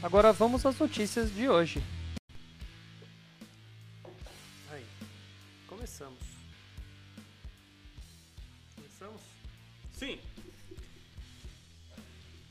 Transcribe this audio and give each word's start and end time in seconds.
Agora 0.00 0.32
vamos 0.32 0.64
às 0.64 0.78
notícias 0.78 1.34
de 1.34 1.48
hoje. 1.48 1.82
Aí, 4.70 4.84
começamos. 5.66 6.20
Começamos? 8.76 9.20
Sim. 9.92 10.20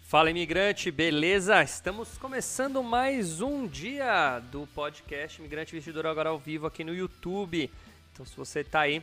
Fala 0.04 0.30
imigrante, 0.30 0.92
beleza? 0.92 1.64
Estamos 1.64 2.18
começando 2.18 2.84
mais 2.84 3.40
um 3.40 3.66
dia 3.66 4.40
do 4.52 4.68
podcast 4.68 5.40
Imigrante 5.40 5.74
Investidor 5.74 6.06
agora 6.06 6.30
ao 6.30 6.38
vivo 6.38 6.68
aqui 6.68 6.84
no 6.84 6.94
YouTube. 6.94 7.72
Então 8.12 8.26
se 8.26 8.36
você 8.36 8.60
está 8.60 8.82
aí 8.82 9.02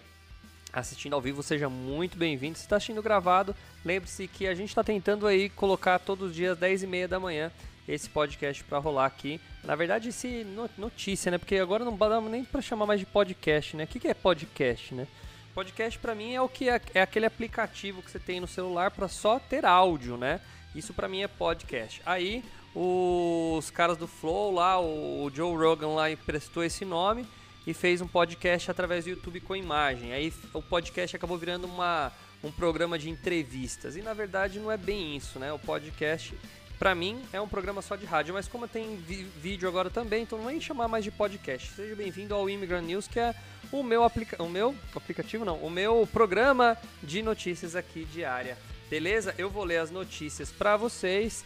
assistindo 0.71 1.15
ao 1.15 1.21
vivo, 1.23 1.43
seja 1.43 1.71
muito 1.71 2.19
bem-vindo. 2.19 2.59
Se 2.59 2.65
está 2.65 2.77
assistindo 2.77 3.03
gravado, 3.03 3.57
lembre-se 3.83 4.29
que 4.29 4.47
a 4.47 4.55
gente 4.55 4.69
está 4.69 4.85
tentando 4.85 5.27
aí 5.27 5.49
colocar 5.49 5.99
todos 5.99 6.29
os 6.29 6.37
dias 6.37 6.59
10 6.59 6.83
e 6.83 6.87
meia 6.87 7.09
da 7.09 7.19
manhã 7.19 7.51
esse 7.89 8.09
podcast 8.09 8.63
para 8.65 8.79
rolar 8.79 9.07
aqui. 9.07 9.41
Na 9.63 9.75
verdade, 9.75 10.09
esse 10.09 10.47
notícia, 10.77 11.31
né? 11.31 11.39
Porque 11.39 11.57
agora 11.57 11.85
não 11.85 11.97
dá 11.97 12.21
nem 12.21 12.45
para 12.45 12.63
chamar 12.63 12.87
mais 12.87 13.01
de 13.01 13.07
podcast, 13.07 13.77
né? 13.77 13.85
O 13.85 13.87
que, 13.87 14.09
é 14.09 14.15
podcast, 14.15 14.95
né? 14.95 15.07
Podcast 15.55 15.99
para 15.99 16.15
mim 16.15 16.35
é 16.35 16.41
o 16.41 16.49
que 16.49 16.69
é, 16.69 16.81
é 16.95 17.03
aquele 17.03 17.27
aplicativo 17.27 18.03
que 18.03 18.11
você 18.11 18.19
tem 18.19 18.41
no 18.41 18.49
celular 18.49 18.91
para 18.91 19.07
só 19.09 19.39
ter 19.39 19.65
áudio, 19.65 20.17
né? 20.17 20.41
Isso 20.75 20.93
para 20.93 21.09
mim 21.09 21.23
é 21.23 21.29
podcast. 21.29 22.03
Aí 22.05 22.43
os 22.75 23.71
caras 23.71 23.97
do 23.97 24.09
Flow 24.09 24.53
lá, 24.53 24.81
o 24.81 25.31
Joe 25.33 25.57
Rogan 25.57 25.89
lá 25.89 26.11
emprestou 26.11 26.65
esse 26.65 26.85
nome 26.85 27.25
e 27.67 27.73
fez 27.73 28.01
um 28.01 28.09
podcast 28.09 28.71
através 28.71 29.05
do 29.05 29.11
YouTube 29.11 29.41
com 29.41 29.55
imagem. 29.55 30.13
Aí 30.13 30.33
o 30.53 30.61
podcast 30.61 31.15
acabou 31.15 31.39
virando 31.39 31.67
uma, 31.67 32.13
um 32.43 32.51
programa 32.51 32.99
de 32.99 33.09
entrevistas. 33.09 33.97
E 33.97 34.03
na 34.03 34.13
verdade 34.13 34.59
não 34.59 34.71
é 34.71 34.77
bem 34.77 35.17
isso, 35.17 35.39
né? 35.39 35.53
O 35.53 35.59
podcast, 35.59 36.35
para 36.79 36.95
mim, 36.95 37.23
é 37.33 37.41
um 37.41 37.49
programa 37.49 37.83
só 37.83 37.97
de 37.97 38.05
rádio. 38.05 38.35
Mas 38.35 38.49
como 38.49 38.69
tem 38.69 38.97
vídeo 38.97 39.69
agora 39.69 39.91
também, 39.91 40.23
então 40.23 40.39
não 40.39 40.51
é 40.51 40.59
chamar 40.61 40.89
mais 40.89 41.05
de 41.05 41.11
podcast. 41.11 41.71
Seja 41.73 41.95
bem-vindo 41.95 42.35
ao 42.35 42.49
Immigrant 42.49 42.85
News, 42.85 43.09
que 43.09 43.19
é 43.19 43.35
o 43.73 43.83
meu, 43.83 44.05
aplica 44.05 44.43
o 44.43 44.49
meu 44.49 44.75
aplicativo, 44.95 45.45
não, 45.45 45.57
o 45.59 45.71
meu 45.71 46.09
programa 46.13 46.77
de 47.03 47.23
notícias 47.23 47.75
aqui 47.75 48.05
diária. 48.05 48.59
Beleza? 48.91 49.35
Eu 49.39 49.51
vou 49.51 49.65
ler 49.65 49.79
as 49.79 49.91
notícias 49.91 50.51
para 50.51 50.77
vocês. 50.77 51.45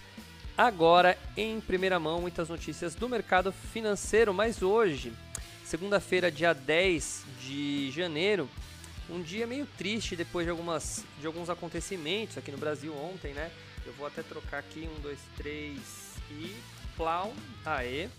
Agora, 0.56 1.16
em 1.36 1.60
primeira 1.60 2.00
mão, 2.00 2.20
muitas 2.20 2.48
notícias 2.48 2.94
do 2.94 3.08
mercado 3.08 3.52
financeiro, 3.52 4.34
mas 4.34 4.60
hoje 4.60 5.12
segunda-feira, 5.68 6.30
dia 6.30 6.54
10 6.54 7.24
de 7.42 7.90
janeiro, 7.90 8.48
um 9.10 9.20
dia 9.20 9.46
meio 9.46 9.66
triste 9.76 10.16
depois 10.16 10.46
de, 10.46 10.50
algumas, 10.50 11.04
de 11.20 11.26
alguns 11.26 11.50
acontecimentos 11.50 12.38
aqui 12.38 12.50
no 12.50 12.56
Brasil 12.56 12.94
ontem, 12.96 13.34
né? 13.34 13.50
Eu 13.88 13.94
vou 13.94 14.06
até 14.06 14.22
trocar 14.22 14.58
aqui, 14.58 14.86
um, 14.86 15.00
dois, 15.00 15.18
três 15.34 16.14
e 16.30 16.54
plau, 16.94 17.32
aê. 17.64 18.10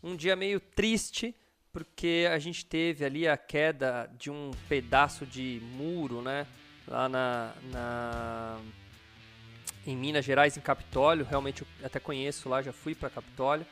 Um 0.00 0.14
dia 0.14 0.36
meio 0.36 0.60
triste, 0.60 1.34
porque 1.72 2.28
a 2.30 2.38
gente 2.38 2.64
teve 2.64 3.04
ali 3.04 3.26
a 3.26 3.36
queda 3.36 4.08
de 4.16 4.30
um 4.30 4.52
pedaço 4.68 5.26
de 5.26 5.60
muro, 5.74 6.22
né? 6.22 6.46
Lá 6.86 7.08
na, 7.08 7.52
na 7.72 8.60
em 9.84 9.96
Minas 9.96 10.24
Gerais, 10.24 10.56
em 10.56 10.60
Capitólio. 10.60 11.26
Realmente 11.28 11.62
eu 11.62 11.66
até 11.84 11.98
conheço 11.98 12.48
lá, 12.48 12.62
já 12.62 12.72
fui 12.72 12.94
para 12.94 13.10
Capitólio. 13.10 13.66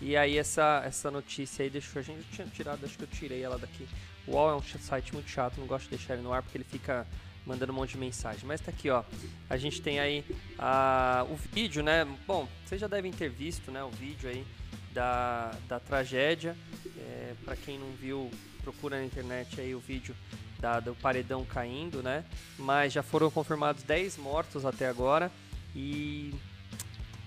E 0.00 0.16
aí 0.16 0.36
essa, 0.36 0.82
essa 0.84 1.12
notícia 1.12 1.62
aí 1.62 1.70
deixou 1.70 2.00
a 2.00 2.02
gente 2.02 2.24
tinha 2.32 2.48
tirado, 2.48 2.84
acho 2.84 2.98
que 2.98 3.04
eu 3.04 3.08
tirei 3.08 3.40
ela 3.40 3.56
daqui. 3.56 3.86
O 4.26 4.32
UOL 4.32 4.50
é 4.50 4.56
um 4.56 4.62
site 4.62 5.14
muito 5.14 5.30
chato, 5.30 5.60
não 5.60 5.66
gosto 5.68 5.84
de 5.84 5.90
deixar 5.90 6.14
ele 6.14 6.24
no 6.24 6.32
ar 6.32 6.42
porque 6.42 6.58
ele 6.58 6.64
fica 6.64 7.06
mandando 7.46 7.72
um 7.72 7.76
monte 7.76 7.92
de 7.92 7.98
mensagem. 7.98 8.44
Mas 8.44 8.60
tá 8.60 8.70
aqui, 8.70 8.90
ó. 8.90 9.02
A 9.48 9.56
gente 9.56 9.80
tem 9.82 9.98
aí 9.98 10.24
a, 10.58 11.26
o 11.28 11.36
vídeo, 11.36 11.82
né? 11.82 12.06
Bom, 12.26 12.48
vocês 12.64 12.80
já 12.80 12.86
devem 12.86 13.12
ter 13.12 13.28
visto, 13.28 13.70
né? 13.70 13.82
O 13.82 13.90
vídeo 13.90 14.28
aí 14.28 14.44
da, 14.92 15.52
da 15.68 15.80
tragédia. 15.80 16.56
É, 16.96 17.34
para 17.44 17.56
quem 17.56 17.78
não 17.78 17.90
viu, 17.92 18.30
procura 18.62 18.98
na 18.98 19.04
internet 19.04 19.60
aí 19.60 19.74
o 19.74 19.80
vídeo 19.80 20.14
da, 20.60 20.80
do 20.80 20.94
paredão 20.94 21.44
caindo, 21.44 22.02
né? 22.02 22.24
Mas 22.58 22.92
já 22.92 23.02
foram 23.02 23.30
confirmados 23.30 23.82
10 23.82 24.18
mortos 24.18 24.64
até 24.64 24.88
agora. 24.88 25.30
E 25.74 26.34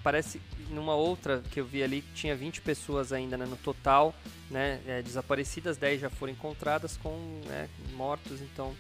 parece 0.03 0.39
numa 0.69 0.95
outra 0.95 1.41
que 1.51 1.59
eu 1.59 1.65
vi 1.65 1.81
ali 1.83 2.01
que 2.01 2.13
tinha 2.13 2.35
20 2.35 2.61
pessoas 2.61 3.11
ainda 3.11 3.37
né, 3.37 3.45
no 3.45 3.57
total, 3.57 4.13
né, 4.51 4.79
é, 4.85 5.01
desaparecidas, 5.01 5.77
10 5.77 6.01
já 6.01 6.09
foram 6.11 6.31
encontradas 6.31 6.97
com 6.97 7.41
né, 7.47 7.67
mortos, 7.93 8.41
então... 8.41 8.75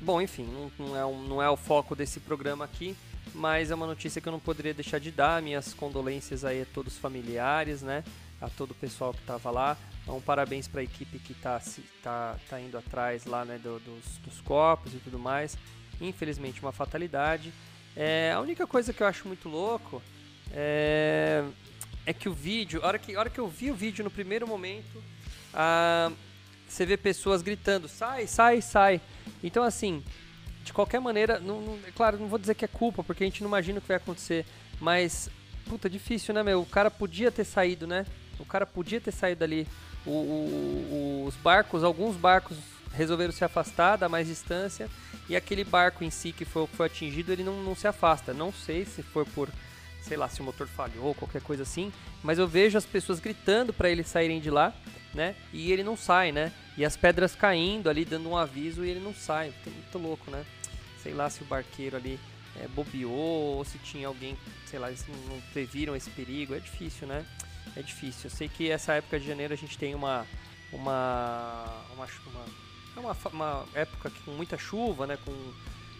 Bom, 0.00 0.20
enfim, 0.20 0.44
não, 0.44 0.86
não, 0.86 0.96
é 0.96 1.06
um, 1.06 1.22
não 1.22 1.42
é 1.42 1.48
o 1.48 1.56
foco 1.56 1.96
desse 1.96 2.20
programa 2.20 2.64
aqui, 2.64 2.96
mas 3.34 3.70
é 3.70 3.74
uma 3.74 3.86
notícia 3.86 4.20
que 4.20 4.28
eu 4.28 4.32
não 4.32 4.38
poderia 4.38 4.74
deixar 4.74 4.98
de 4.98 5.10
dar, 5.10 5.40
minhas 5.40 5.72
condolências 5.72 6.44
aí 6.44 6.62
a 6.62 6.66
todos 6.66 6.94
os 6.94 6.98
familiares, 6.98 7.82
né, 7.82 8.04
a 8.40 8.48
todo 8.48 8.72
o 8.72 8.74
pessoal 8.74 9.12
que 9.12 9.20
estava 9.20 9.50
lá, 9.50 9.76
um 10.06 10.20
parabéns 10.20 10.68
para 10.68 10.82
a 10.82 10.84
equipe 10.84 11.18
que 11.18 11.32
está 11.32 11.60
tá, 12.02 12.36
tá 12.48 12.60
indo 12.60 12.76
atrás 12.76 13.24
lá, 13.24 13.44
né, 13.44 13.58
do, 13.58 13.80
dos, 13.80 14.18
dos 14.18 14.40
corpos 14.42 14.94
e 14.94 14.98
tudo 14.98 15.18
mais, 15.18 15.56
infelizmente 16.00 16.60
uma 16.60 16.72
fatalidade, 16.72 17.52
é, 17.96 18.32
a 18.34 18.40
única 18.40 18.66
coisa 18.66 18.92
que 18.92 19.02
eu 19.02 19.06
acho 19.06 19.26
muito 19.26 19.48
louco 19.48 20.02
é, 20.52 21.42
é 22.04 22.12
que 22.12 22.28
o 22.28 22.34
vídeo, 22.34 22.80
a 22.84 22.88
hora 22.88 22.98
que, 22.98 23.16
a 23.16 23.18
hora 23.18 23.30
que 23.30 23.40
eu 23.40 23.48
vi 23.48 23.70
o 23.70 23.74
vídeo 23.74 24.04
no 24.04 24.10
primeiro 24.10 24.46
momento, 24.46 25.02
ah, 25.54 26.12
você 26.66 26.84
vê 26.84 26.96
pessoas 26.96 27.42
gritando: 27.42 27.88
sai, 27.88 28.26
sai, 28.26 28.60
sai. 28.60 29.00
Então, 29.42 29.62
assim, 29.62 30.02
de 30.64 30.72
qualquer 30.72 31.00
maneira, 31.00 31.38
não, 31.38 31.60
não, 31.60 31.78
é 31.86 31.90
claro, 31.92 32.18
não 32.18 32.26
vou 32.28 32.38
dizer 32.38 32.54
que 32.54 32.64
é 32.64 32.68
culpa, 32.68 33.04
porque 33.04 33.22
a 33.22 33.26
gente 33.26 33.42
não 33.42 33.48
imagina 33.48 33.78
o 33.78 33.82
que 33.82 33.88
vai 33.88 33.96
acontecer, 33.96 34.44
mas, 34.80 35.30
puta, 35.66 35.88
difícil, 35.88 36.34
né, 36.34 36.42
meu? 36.42 36.60
O 36.60 36.66
cara 36.66 36.90
podia 36.90 37.30
ter 37.30 37.44
saído, 37.44 37.86
né? 37.86 38.04
O 38.38 38.44
cara 38.44 38.66
podia 38.66 39.00
ter 39.00 39.12
saído 39.12 39.44
ali. 39.44 39.66
O, 40.04 40.10
o, 40.10 41.24
os 41.26 41.34
barcos, 41.36 41.82
alguns 41.82 42.16
barcos 42.16 42.58
resolveram 42.92 43.32
se 43.32 43.44
afastar, 43.44 43.96
dar 43.96 44.08
mais 44.08 44.26
distância, 44.26 44.88
e 45.28 45.36
aquele 45.36 45.64
barco 45.64 46.04
em 46.04 46.10
si 46.10 46.32
que 46.32 46.44
foi, 46.44 46.66
foi 46.66 46.86
atingido, 46.86 47.32
ele 47.32 47.44
não, 47.44 47.62
não 47.62 47.74
se 47.74 47.86
afasta. 47.86 48.32
Não 48.32 48.52
sei 48.52 48.84
se 48.84 49.02
for 49.02 49.26
por 49.26 49.48
sei 50.06 50.16
lá, 50.16 50.28
se 50.28 50.40
o 50.40 50.44
motor 50.44 50.68
falhou, 50.68 51.14
qualquer 51.14 51.42
coisa 51.42 51.64
assim, 51.64 51.92
mas 52.22 52.38
eu 52.38 52.46
vejo 52.46 52.78
as 52.78 52.86
pessoas 52.86 53.18
gritando 53.18 53.72
para 53.72 53.90
eles 53.90 54.06
saírem 54.06 54.40
de 54.40 54.50
lá, 54.50 54.72
né? 55.12 55.34
E 55.52 55.72
ele 55.72 55.82
não 55.82 55.96
sai, 55.96 56.30
né? 56.30 56.52
E 56.76 56.84
as 56.84 56.96
pedras 56.96 57.34
caindo 57.34 57.90
ali, 57.90 58.04
dando 58.04 58.28
um 58.28 58.36
aviso 58.36 58.84
e 58.84 58.90
ele 58.90 59.00
não 59.00 59.14
sai. 59.14 59.52
Muito, 59.64 59.98
louco, 59.98 60.30
né? 60.30 60.44
Sei 61.02 61.12
lá 61.12 61.28
se 61.28 61.42
o 61.42 61.46
barqueiro 61.46 61.96
ali 61.96 62.20
é, 62.60 62.68
bobeou 62.68 63.56
ou 63.56 63.64
se 63.64 63.78
tinha 63.78 64.06
alguém, 64.06 64.36
sei 64.66 64.78
lá, 64.78 64.88
eles 64.88 65.04
não 65.28 65.40
previram 65.52 65.96
esse 65.96 66.10
perigo. 66.10 66.54
É 66.54 66.60
difícil, 66.60 67.08
né? 67.08 67.24
É 67.74 67.82
difícil. 67.82 68.30
Eu 68.30 68.36
sei 68.36 68.48
que 68.48 68.70
essa 68.70 68.92
época 68.92 69.18
de 69.18 69.26
janeiro 69.26 69.52
a 69.52 69.56
gente 69.56 69.76
tem 69.76 69.94
uma 69.94 70.26
uma 70.72 71.64
uma, 71.94 72.06
uma, 72.26 72.44
é 72.96 73.00
uma, 73.00 73.16
uma 73.32 73.66
época 73.74 74.10
com 74.24 74.32
muita 74.32 74.58
chuva, 74.58 75.06
né? 75.06 75.18
Com 75.24 75.32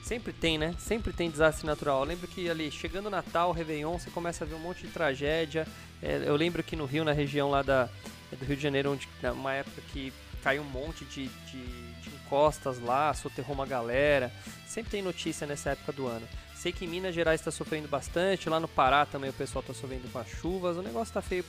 Sempre 0.06 0.32
tem, 0.32 0.56
né? 0.56 0.72
Sempre 0.78 1.12
tem 1.12 1.28
desastre 1.28 1.66
natural. 1.66 1.98
Eu 1.98 2.04
lembro 2.04 2.28
que 2.28 2.48
ali, 2.48 2.70
chegando 2.70 3.10
Natal, 3.10 3.50
Réveillon, 3.50 3.98
você 3.98 4.08
começa 4.08 4.44
a 4.44 4.46
ver 4.46 4.54
um 4.54 4.60
monte 4.60 4.86
de 4.86 4.92
tragédia. 4.92 5.66
É, 6.00 6.22
eu 6.24 6.36
lembro 6.36 6.62
que 6.62 6.76
no 6.76 6.84
Rio, 6.84 7.02
na 7.02 7.10
região 7.10 7.50
lá 7.50 7.60
da, 7.60 7.88
do 8.30 8.44
Rio 8.44 8.56
de 8.56 8.62
Janeiro, 8.62 8.92
onde 8.92 9.08
uma 9.34 9.52
época 9.52 9.82
que 9.92 10.12
caiu 10.44 10.62
um 10.62 10.70
monte 10.70 11.04
de, 11.06 11.26
de, 11.26 11.60
de 12.02 12.08
encostas 12.24 12.78
lá, 12.78 13.12
soterrou 13.14 13.52
uma 13.52 13.66
galera. 13.66 14.32
Sempre 14.64 14.92
tem 14.92 15.02
notícia 15.02 15.44
nessa 15.44 15.70
época 15.70 15.90
do 15.90 16.06
ano. 16.06 16.28
Sei 16.54 16.70
que 16.70 16.84
em 16.84 16.88
Minas 16.88 17.12
Gerais 17.12 17.40
está 17.40 17.50
sofrendo 17.50 17.88
bastante, 17.88 18.48
lá 18.48 18.60
no 18.60 18.68
Pará 18.68 19.04
também 19.06 19.30
o 19.30 19.32
pessoal 19.32 19.60
está 19.60 19.74
sofrendo 19.74 20.08
com 20.12 20.20
as 20.20 20.28
chuvas. 20.28 20.76
O 20.76 20.82
negócio 20.82 21.10
está 21.10 21.20
feio 21.20 21.44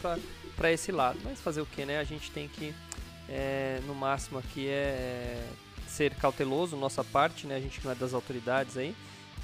para 0.56 0.72
esse 0.72 0.92
lado. 0.92 1.20
Mas 1.24 1.40
fazer 1.40 1.62
o 1.62 1.66
que, 1.68 1.86
né? 1.86 2.00
A 2.00 2.04
gente 2.04 2.32
tem 2.32 2.48
que, 2.48 2.74
é, 3.30 3.80
no 3.86 3.94
máximo 3.94 4.40
aqui, 4.40 4.68
é 4.68 5.46
ser 5.98 6.14
cauteloso, 6.16 6.78
nossa 6.78 7.04
parte, 7.04 7.48
né? 7.48 7.56
A 7.56 7.60
gente 7.60 7.84
não 7.84 7.92
é 7.92 7.96
das 7.96 8.14
autoridades 8.14 8.78
aí. 8.78 8.96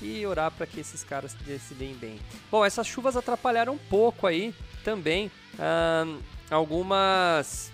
E 0.02 0.26
orar 0.26 0.52
para 0.52 0.66
que 0.66 0.80
esses 0.80 1.04
caras 1.04 1.34
decidem 1.46 1.94
bem. 1.96 2.20
Bom, 2.52 2.64
essas 2.64 2.86
chuvas 2.86 3.16
atrapalharam 3.16 3.74
um 3.74 3.78
pouco 3.78 4.28
aí 4.28 4.54
também 4.84 5.32
algumas 6.50 7.72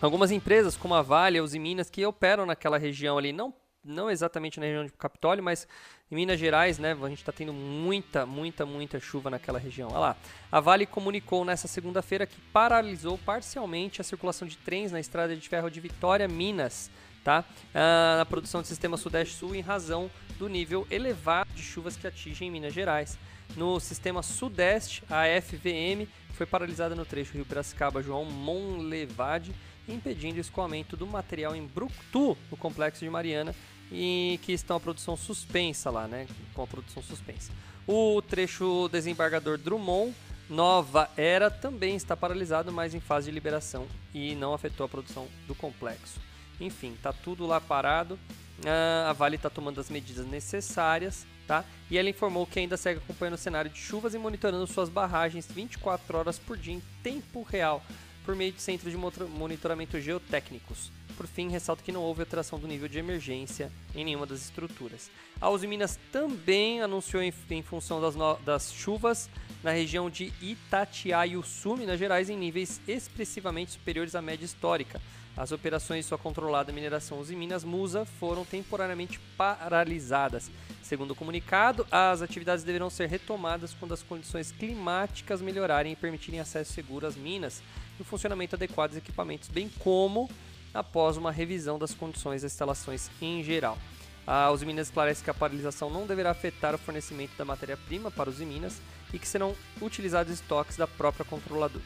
algumas 0.00 0.30
empresas 0.30 0.76
como 0.76 0.94
a 0.94 1.02
Vale, 1.02 1.40
os 1.40 1.54
Minas 1.54 1.90
que 1.90 2.04
operam 2.06 2.46
naquela 2.46 2.78
região 2.78 3.18
ali, 3.18 3.32
não 3.32 3.52
não 3.84 4.10
exatamente 4.10 4.60
na 4.60 4.66
região 4.66 4.84
de 4.84 4.92
Capitólio, 4.92 5.42
mas 5.42 5.66
em 6.10 6.14
Minas 6.14 6.38
Gerais, 6.38 6.78
né, 6.78 6.96
a 7.00 7.08
gente 7.08 7.18
está 7.18 7.32
tendo 7.32 7.52
muita, 7.52 8.26
muita, 8.26 8.66
muita 8.66 9.00
chuva 9.00 9.30
naquela 9.30 9.58
região. 9.58 9.88
Olha 9.90 9.98
lá. 9.98 10.16
A 10.52 10.60
Vale 10.60 10.84
comunicou 10.84 11.44
nessa 11.44 11.66
segunda-feira 11.66 12.26
que 12.26 12.40
paralisou 12.52 13.16
parcialmente 13.18 14.00
a 14.00 14.04
circulação 14.04 14.46
de 14.46 14.56
trens 14.58 14.92
na 14.92 15.00
estrada 15.00 15.34
de 15.34 15.48
ferro 15.48 15.70
de 15.70 15.80
Vitória, 15.80 16.28
Minas, 16.28 16.90
tá? 17.24 17.44
Ah, 17.74 18.16
na 18.18 18.26
produção 18.26 18.60
do 18.60 18.66
sistema 18.66 18.96
Sudeste-Sul 18.96 19.54
em 19.54 19.60
razão 19.60 20.10
do 20.38 20.48
nível 20.48 20.86
elevado 20.90 21.50
de 21.54 21.62
chuvas 21.62 21.96
que 21.96 22.06
atingem 22.06 22.50
Minas 22.50 22.72
Gerais. 22.72 23.18
No 23.56 23.80
sistema 23.80 24.22
Sudeste, 24.22 25.02
a 25.10 25.24
FVM 25.40 26.06
foi 26.34 26.46
paralisada 26.46 26.94
no 26.94 27.04
trecho 27.04 27.34
Rio 27.34 27.44
Piracicaba 27.44 28.02
João 28.02 28.24
Monlevade, 28.24 29.54
impedindo 29.88 30.38
o 30.38 30.40
escoamento 30.40 30.96
do 30.96 31.06
material 31.06 31.56
em 31.56 31.66
Brucutu, 31.66 32.36
no 32.50 32.56
complexo 32.56 33.04
de 33.04 33.10
Mariana, 33.10 33.54
e 33.90 34.38
que 34.42 34.52
estão 34.52 34.76
a 34.76 34.80
produção 34.80 35.16
suspensa 35.16 35.90
lá, 35.90 36.06
né? 36.06 36.26
Com 36.54 36.62
a 36.62 36.66
produção 36.66 37.02
suspensa. 37.02 37.50
O 37.86 38.20
trecho 38.20 38.88
desembargador 38.92 39.56
Drummond 39.56 40.14
Nova 40.48 41.10
Era 41.16 41.50
também 41.50 41.96
está 41.96 42.16
paralisado, 42.16 42.72
mas 42.72 42.94
em 42.94 43.00
fase 43.00 43.26
de 43.26 43.34
liberação 43.34 43.86
e 44.14 44.34
não 44.34 44.54
afetou 44.54 44.86
a 44.86 44.88
produção 44.88 45.26
do 45.46 45.54
complexo. 45.54 46.20
Enfim, 46.60 46.96
tá 47.02 47.12
tudo 47.12 47.46
lá 47.46 47.60
parado. 47.60 48.18
Ah, 48.64 49.10
a 49.10 49.12
Vale 49.12 49.36
está 49.36 49.48
tomando 49.48 49.80
as 49.80 49.88
medidas 49.88 50.26
necessárias, 50.26 51.26
tá? 51.46 51.64
E 51.90 51.96
ela 51.96 52.10
informou 52.10 52.46
que 52.46 52.58
ainda 52.58 52.76
segue 52.76 52.98
acompanhando 52.98 53.34
o 53.34 53.38
cenário 53.38 53.70
de 53.70 53.78
chuvas 53.78 54.14
e 54.14 54.18
monitorando 54.18 54.66
suas 54.66 54.88
barragens 54.88 55.46
24 55.46 56.18
horas 56.18 56.38
por 56.38 56.56
dia 56.56 56.74
em 56.74 56.82
tempo 57.02 57.42
real 57.42 57.82
por 58.28 58.36
meio 58.36 58.52
de 58.52 58.60
centros 58.60 58.92
de 58.92 58.98
monitoramento 58.98 59.98
geotécnicos. 59.98 60.92
Por 61.16 61.26
fim, 61.26 61.48
ressalto 61.48 61.82
que 61.82 61.90
não 61.90 62.02
houve 62.02 62.20
alteração 62.20 62.58
do 62.58 62.68
nível 62.68 62.86
de 62.86 62.98
emergência 62.98 63.72
em 63.94 64.04
nenhuma 64.04 64.26
das 64.26 64.42
estruturas. 64.42 65.10
A 65.40 65.48
Uzi 65.48 65.66
Minas 65.66 65.98
também 66.12 66.82
anunciou, 66.82 67.22
em, 67.22 67.32
em 67.50 67.62
função 67.62 68.02
das, 68.02 68.14
das, 68.44 68.70
chuvas, 68.70 69.30
na 69.64 69.70
região 69.70 70.10
de 70.10 70.30
Itatiaiuçu, 70.42 71.74
Minas 71.74 71.98
Gerais, 71.98 72.28
em 72.28 72.36
níveis 72.36 72.82
expressivamente 72.86 73.72
superiores 73.72 74.14
à 74.14 74.20
média 74.20 74.44
histórica. 74.44 75.00
As 75.38 75.52
operações 75.52 76.04
sua 76.04 76.18
controlada 76.18 76.72
mineração 76.72 77.20
Uzi 77.20 77.36
Minas 77.36 77.62
Musa 77.62 78.04
foram 78.04 78.44
temporariamente 78.44 79.20
paralisadas. 79.36 80.50
Segundo 80.82 81.12
o 81.12 81.14
comunicado, 81.14 81.86
as 81.92 82.22
atividades 82.22 82.64
deverão 82.64 82.90
ser 82.90 83.08
retomadas 83.08 83.72
quando 83.72 83.94
as 83.94 84.02
condições 84.02 84.50
climáticas 84.50 85.40
melhorarem 85.40 85.92
e 85.92 85.96
permitirem 85.96 86.40
acesso 86.40 86.72
seguro 86.72 87.06
às 87.06 87.14
minas 87.14 87.62
e 88.00 88.02
o 88.02 88.04
funcionamento 88.04 88.56
adequado 88.56 88.90
dos 88.90 88.98
equipamentos, 88.98 89.48
bem 89.48 89.70
como 89.78 90.28
após 90.74 91.16
uma 91.16 91.30
revisão 91.30 91.78
das 91.78 91.94
condições 91.94 92.42
das 92.42 92.50
instalações 92.50 93.08
em 93.22 93.44
geral. 93.44 93.78
A 94.26 94.50
Uzi 94.50 94.66
Minas 94.66 94.88
esclarece 94.88 95.22
que 95.22 95.30
a 95.30 95.34
paralisação 95.34 95.88
não 95.88 96.04
deverá 96.04 96.32
afetar 96.32 96.74
o 96.74 96.78
fornecimento 96.78 97.36
da 97.38 97.44
matéria-prima 97.44 98.10
para 98.10 98.28
os 98.28 98.40
Minas 98.40 98.80
e 99.14 99.20
que 99.20 99.28
serão 99.28 99.54
utilizados 99.80 100.32
estoques 100.32 100.76
da 100.76 100.88
própria 100.88 101.24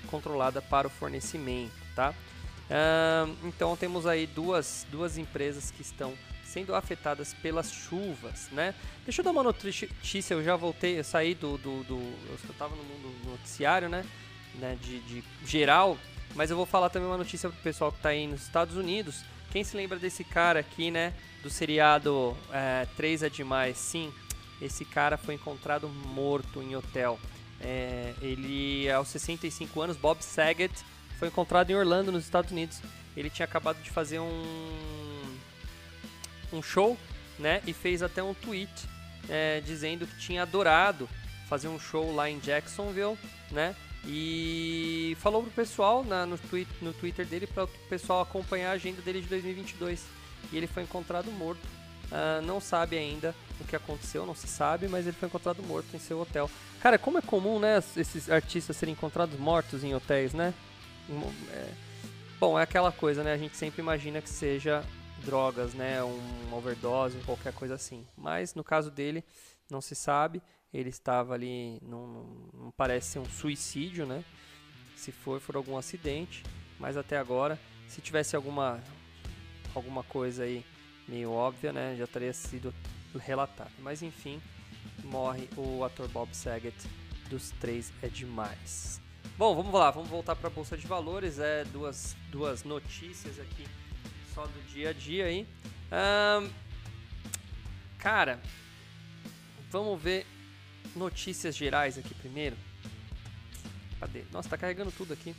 controlada 0.06 0.62
para 0.62 0.86
o 0.86 0.90
fornecimento. 0.90 1.70
Tá? 1.94 2.14
Então 3.44 3.76
temos 3.76 4.06
aí 4.06 4.26
duas, 4.26 4.86
duas 4.90 5.18
empresas 5.18 5.70
que 5.70 5.82
estão 5.82 6.14
sendo 6.44 6.74
afetadas 6.74 7.34
pelas 7.34 7.72
chuvas, 7.72 8.48
né? 8.52 8.74
Deixa 9.04 9.20
eu 9.20 9.24
dar 9.24 9.30
uma 9.30 9.42
notícia, 9.42 9.88
eu 10.30 10.44
já 10.44 10.54
voltei, 10.54 10.98
eu 10.98 11.04
saí 11.04 11.34
do, 11.34 11.56
do, 11.58 11.82
do 11.84 11.94
eu 11.94 12.34
estava 12.50 12.76
no 12.76 12.82
mundo 12.84 13.30
noticiário, 13.30 13.88
né? 13.88 14.04
né, 14.54 14.76
de, 14.80 15.00
de 15.00 15.24
geral, 15.44 15.96
mas 16.34 16.50
eu 16.50 16.56
vou 16.56 16.66
falar 16.66 16.90
também 16.90 17.08
uma 17.08 17.18
notícia 17.18 17.48
pro 17.48 17.58
pessoal 17.60 17.90
que 17.90 17.98
está 17.98 18.10
aí 18.10 18.26
nos 18.26 18.42
Estados 18.42 18.76
Unidos. 18.76 19.24
Quem 19.50 19.62
se 19.62 19.76
lembra 19.76 19.98
desse 19.98 20.24
cara 20.24 20.60
aqui, 20.60 20.90
né, 20.90 21.12
do 21.42 21.50
seriado 21.50 22.36
é, 22.50 22.86
3 22.96 23.24
é 23.24 23.28
Demais? 23.28 23.76
Sim, 23.76 24.12
esse 24.60 24.84
cara 24.84 25.16
foi 25.16 25.34
encontrado 25.34 25.88
morto 25.88 26.62
em 26.62 26.74
hotel. 26.74 27.18
É, 27.60 28.14
ele, 28.20 28.90
aos 28.90 29.08
65 29.08 29.80
anos, 29.80 29.96
Bob 29.96 30.22
Saget, 30.22 30.72
foi 31.22 31.28
encontrado 31.28 31.70
em 31.70 31.76
Orlando, 31.76 32.10
nos 32.10 32.24
Estados 32.24 32.50
Unidos. 32.50 32.80
Ele 33.16 33.30
tinha 33.30 33.44
acabado 33.44 33.80
de 33.80 33.90
fazer 33.90 34.18
um, 34.18 35.38
um 36.52 36.60
show, 36.60 36.98
né, 37.38 37.62
e 37.64 37.72
fez 37.72 38.02
até 38.02 38.20
um 38.20 38.34
tweet 38.34 38.72
é, 39.28 39.60
dizendo 39.60 40.04
que 40.04 40.18
tinha 40.18 40.42
adorado 40.42 41.08
fazer 41.48 41.68
um 41.68 41.78
show 41.78 42.12
lá 42.12 42.28
em 42.28 42.40
Jacksonville, 42.40 43.16
né, 43.52 43.76
e 44.04 45.16
falou 45.20 45.44
pro 45.44 45.52
pessoal 45.52 46.02
na, 46.02 46.26
no, 46.26 46.36
tweet, 46.36 46.68
no 46.80 46.92
Twitter 46.92 47.24
dele 47.24 47.46
para 47.46 47.64
o 47.66 47.68
pessoal 47.88 48.20
acompanhar 48.22 48.70
a 48.70 48.72
agenda 48.72 49.00
dele 49.00 49.20
de 49.20 49.28
2022. 49.28 50.04
E 50.50 50.56
ele 50.56 50.66
foi 50.66 50.82
encontrado 50.82 51.30
morto. 51.30 51.64
Uh, 52.10 52.44
não 52.44 52.60
sabe 52.60 52.98
ainda 52.98 53.32
o 53.60 53.64
que 53.64 53.76
aconteceu, 53.76 54.26
não 54.26 54.34
se 54.34 54.48
sabe, 54.48 54.88
mas 54.88 55.06
ele 55.06 55.16
foi 55.16 55.28
encontrado 55.28 55.62
morto 55.62 55.86
em 55.94 56.00
seu 56.00 56.20
hotel. 56.20 56.50
Cara, 56.80 56.98
como 56.98 57.18
é 57.18 57.22
comum, 57.22 57.60
né, 57.60 57.80
esses 57.96 58.28
artistas 58.28 58.76
serem 58.76 58.92
encontrados 58.92 59.38
mortos 59.38 59.84
em 59.84 59.94
hotéis, 59.94 60.34
né? 60.34 60.52
É... 61.50 61.72
Bom, 62.38 62.58
é 62.58 62.62
aquela 62.62 62.90
coisa, 62.90 63.22
né? 63.22 63.32
A 63.32 63.38
gente 63.38 63.56
sempre 63.56 63.80
imagina 63.80 64.20
que 64.20 64.28
seja 64.28 64.84
drogas, 65.24 65.74
né? 65.74 66.02
Um 66.02 66.54
overdose, 66.54 67.16
qualquer 67.24 67.52
coisa 67.52 67.74
assim. 67.74 68.06
Mas 68.16 68.54
no 68.54 68.64
caso 68.64 68.90
dele, 68.90 69.24
não 69.70 69.80
se 69.80 69.94
sabe 69.94 70.42
ele 70.72 70.88
estava 70.88 71.34
ali, 71.34 71.78
não, 71.82 72.72
parece 72.76 73.12
ser 73.12 73.18
um 73.18 73.26
suicídio, 73.26 74.06
né? 74.06 74.24
Se 74.96 75.12
for, 75.12 75.40
for 75.40 75.56
algum 75.56 75.76
acidente, 75.76 76.42
mas 76.78 76.96
até 76.96 77.18
agora, 77.18 77.58
se 77.88 78.00
tivesse 78.00 78.34
alguma, 78.34 78.80
alguma 79.74 80.02
coisa 80.02 80.44
aí 80.44 80.64
meio 81.06 81.30
óbvia, 81.30 81.72
né? 81.72 81.94
Já 81.98 82.06
teria 82.06 82.32
sido 82.32 82.74
relatado. 83.18 83.72
Mas 83.80 84.02
enfim, 84.02 84.40
morre 85.04 85.48
o 85.56 85.84
ator 85.84 86.08
Bob 86.08 86.34
Saget 86.34 86.76
dos 87.28 87.50
três 87.60 87.92
é 88.02 88.08
demais. 88.08 89.01
Bom, 89.42 89.56
vamos 89.56 89.74
lá, 89.74 89.90
vamos 89.90 90.08
voltar 90.08 90.36
para 90.36 90.46
a 90.46 90.50
bolsa 90.52 90.76
de 90.76 90.86
valores. 90.86 91.40
É 91.40 91.64
duas, 91.64 92.16
duas 92.30 92.62
notícias 92.62 93.40
aqui 93.40 93.66
só 94.32 94.46
do 94.46 94.68
dia 94.68 94.90
a 94.90 94.92
dia 94.92 95.24
aí. 95.24 95.48
Um, 95.90 96.48
cara, 97.98 98.40
vamos 99.68 100.00
ver 100.00 100.24
notícias 100.94 101.56
gerais 101.56 101.98
aqui 101.98 102.14
primeiro. 102.14 102.56
Cadê? 103.98 104.22
Nossa, 104.30 104.48
tá 104.48 104.56
carregando 104.56 104.92
tudo 104.92 105.12
aqui. 105.12 105.34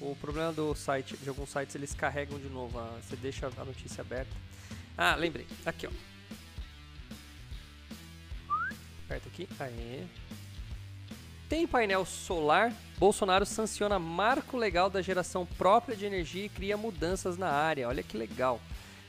O 0.00 0.16
problema 0.16 0.50
do 0.50 0.74
site, 0.74 1.14
de 1.18 1.28
alguns 1.28 1.50
sites, 1.50 1.74
eles 1.74 1.92
carregam 1.92 2.38
de 2.38 2.48
novo. 2.48 2.80
Você 3.02 3.14
deixa 3.14 3.46
a 3.46 3.64
notícia 3.66 4.00
aberta. 4.00 4.34
Ah, 4.96 5.14
lembrei. 5.16 5.46
Aqui, 5.66 5.86
ó. 5.86 5.90
Aperta 9.04 9.28
aqui. 9.28 9.46
Aê. 9.60 10.06
Tem 11.48 11.66
painel 11.66 12.04
solar. 12.04 12.74
Bolsonaro 12.98 13.46
sanciona 13.46 13.98
marco 13.98 14.56
legal 14.56 14.90
da 14.90 15.00
geração 15.00 15.46
própria 15.46 15.96
de 15.96 16.04
energia 16.04 16.44
e 16.44 16.48
cria 16.48 16.76
mudanças 16.76 17.38
na 17.38 17.48
área. 17.48 17.88
Olha 17.88 18.02
que 18.02 18.18
legal. 18.18 18.60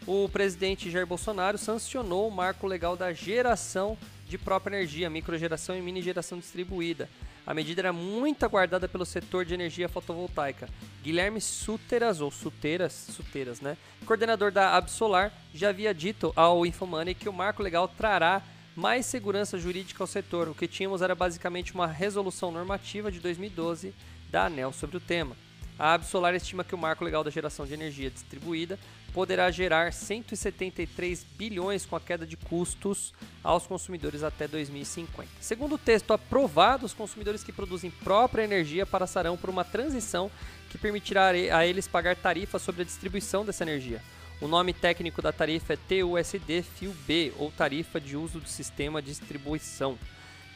O 0.08 0.30
presidente 0.30 0.90
Jair 0.90 1.06
Bolsonaro 1.06 1.58
sancionou 1.58 2.30
o 2.30 2.32
marco 2.32 2.66
legal 2.66 2.96
da 2.96 3.12
geração 3.12 3.98
de 4.26 4.38
própria 4.38 4.78
energia, 4.78 5.10
microgeração 5.10 5.76
e 5.76 5.82
mini 5.82 6.02
geração 6.02 6.40
distribuída. 6.40 7.10
A 7.46 7.54
medida 7.54 7.82
era 7.82 7.92
muito 7.92 8.46
aguardada 8.46 8.88
pelo 8.88 9.06
setor 9.06 9.44
de 9.44 9.54
energia 9.54 9.90
fotovoltaica. 9.90 10.70
Guilherme 11.04 11.42
Suteras, 11.42 12.22
ou 12.22 12.32
Suteiras, 12.32 12.94
Suteiras, 12.94 13.60
né? 13.60 13.76
Coordenador 14.06 14.52
da 14.52 14.78
Absolar, 14.78 15.34
já 15.54 15.70
havia 15.70 15.94
dito 15.94 16.32
ao 16.38 16.66
Infomoney 16.66 17.16
que 17.16 17.28
o 17.28 17.34
marco 17.34 17.62
legal 17.62 17.88
trará 17.88 18.42
mais 18.80 19.06
segurança 19.06 19.60
jurídica 19.60 20.02
ao 20.02 20.08
setor. 20.08 20.48
O 20.48 20.56
que 20.56 20.66
tínhamos 20.66 21.02
era 21.02 21.14
basicamente 21.14 21.74
uma 21.74 21.86
resolução 21.86 22.50
normativa 22.50 23.12
de 23.12 23.20
2012 23.20 23.94
da 24.32 24.46
ANEL 24.46 24.72
sobre 24.72 24.96
o 24.96 25.02
tema. 25.02 25.36
A 25.78 25.94
Absolar 25.94 26.34
estima 26.34 26.64
que 26.64 26.74
o 26.74 26.78
marco 26.78 27.04
legal 27.04 27.24
da 27.24 27.30
geração 27.30 27.66
de 27.66 27.74
energia 27.74 28.10
distribuída 28.10 28.80
poderá 29.14 29.52
gerar 29.52 29.92
173 29.92 31.26
bilhões 31.38 31.86
com 31.86 31.96
a 31.96 32.00
queda 32.00 32.26
de 32.26 32.38
custos 32.38 33.14
aos 33.44 33.68
consumidores 33.68 34.24
até 34.24 34.48
2050. 34.48 35.30
Segundo 35.42 35.76
o 35.76 35.78
texto 35.78 36.14
aprovado, 36.14 36.86
os 36.86 36.94
consumidores 36.94 37.44
que 37.44 37.52
produzem 37.52 37.92
própria 37.92 38.44
energia 38.44 38.86
passarão 38.86 39.36
por 39.36 39.50
uma 39.50 39.66
transição 39.66 40.32
que 40.70 40.78
permitirá 40.78 41.30
a 41.30 41.66
eles 41.66 41.88
pagar 41.88 42.16
tarifas 42.16 42.62
sobre 42.62 42.84
a 42.84 42.86
distribuição 42.86 43.44
dessa 43.44 43.64
energia. 43.64 44.02
O 44.42 44.48
nome 44.48 44.74
técnico 44.74 45.22
da 45.22 45.32
tarifa 45.32 45.74
é 45.74 45.78
TUSD 45.78 46.62
Fio 46.62 46.96
B, 47.06 47.34
ou 47.38 47.52
Tarifa 47.52 48.00
de 48.00 48.16
Uso 48.16 48.40
do 48.40 48.48
Sistema 48.48 49.02
de 49.02 49.10
Distribuição. 49.10 49.98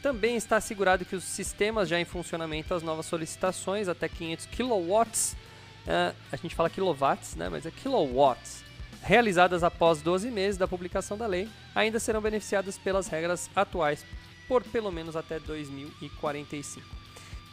Também 0.02 0.36
está 0.36 0.58
assegurado 0.58 1.06
que 1.06 1.16
os 1.16 1.24
sistemas 1.24 1.90
já 1.90 2.00
em 2.00 2.06
funcionamento, 2.06 2.74
as 2.74 2.84
novas 2.84 3.06
solicitações 3.06 3.88
até 3.88 4.08
500 4.08 4.46
kW 4.48 5.44
Uh, 5.84 6.16
a 6.32 6.38
gente 6.38 6.56
fala 6.56 6.70
quilowatts, 6.70 7.36
né, 7.36 7.50
mas 7.50 7.66
é 7.66 7.72
kilowatts, 7.72 8.64
realizadas 9.02 9.64
após 9.64 10.02
12 10.02 10.32
meses 10.32 10.58
da 10.58 10.66
publicação 10.66 11.18
da 11.18 11.28
lei, 11.28 11.50
ainda 11.76 12.00
serão 12.00 12.22
beneficiadas 12.22 12.78
pelas 12.78 13.08
regras 13.08 13.50
atuais 13.54 14.06
por 14.48 14.64
pelo 14.64 14.92
menos 14.92 15.16
até 15.16 15.40
2045. 15.40 16.88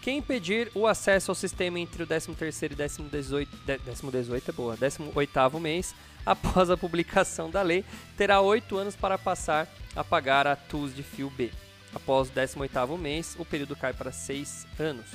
que 0.01 0.13
impedir 0.13 0.71
o 0.75 0.87
acesso 0.87 1.31
ao 1.31 1.35
sistema 1.35 1.79
entre 1.79 2.05
o 2.05 2.07
13º 2.07 2.71
e 2.71 2.75
18, 3.11 3.51
18 4.13 4.49
é 4.49 4.53
boa, 4.53 4.77
18º 4.77 5.61
mês 5.61 5.95
após 6.25 6.71
a 6.71 6.77
publicação 6.77 7.51
da 7.51 7.63
lei, 7.63 7.85
terá 8.17 8.41
oito 8.41 8.77
anos 8.77 8.97
para 8.97 9.19
passar 9.19 9.69
a 9.95 10.05
pagar 10.05 10.47
a 10.47 10.57
TUS 10.57 10.95
de 10.95 11.03
fio 11.03 11.31
B. 11.31 11.51
Após 11.95 12.29
o 12.29 12.33
18º 12.33 12.97
mês, 12.99 13.37
o 13.39 13.45
período 13.45 13.75
cai 13.75 13.93
para 13.93 14.13
seis 14.13 14.67
anos. 14.79 15.07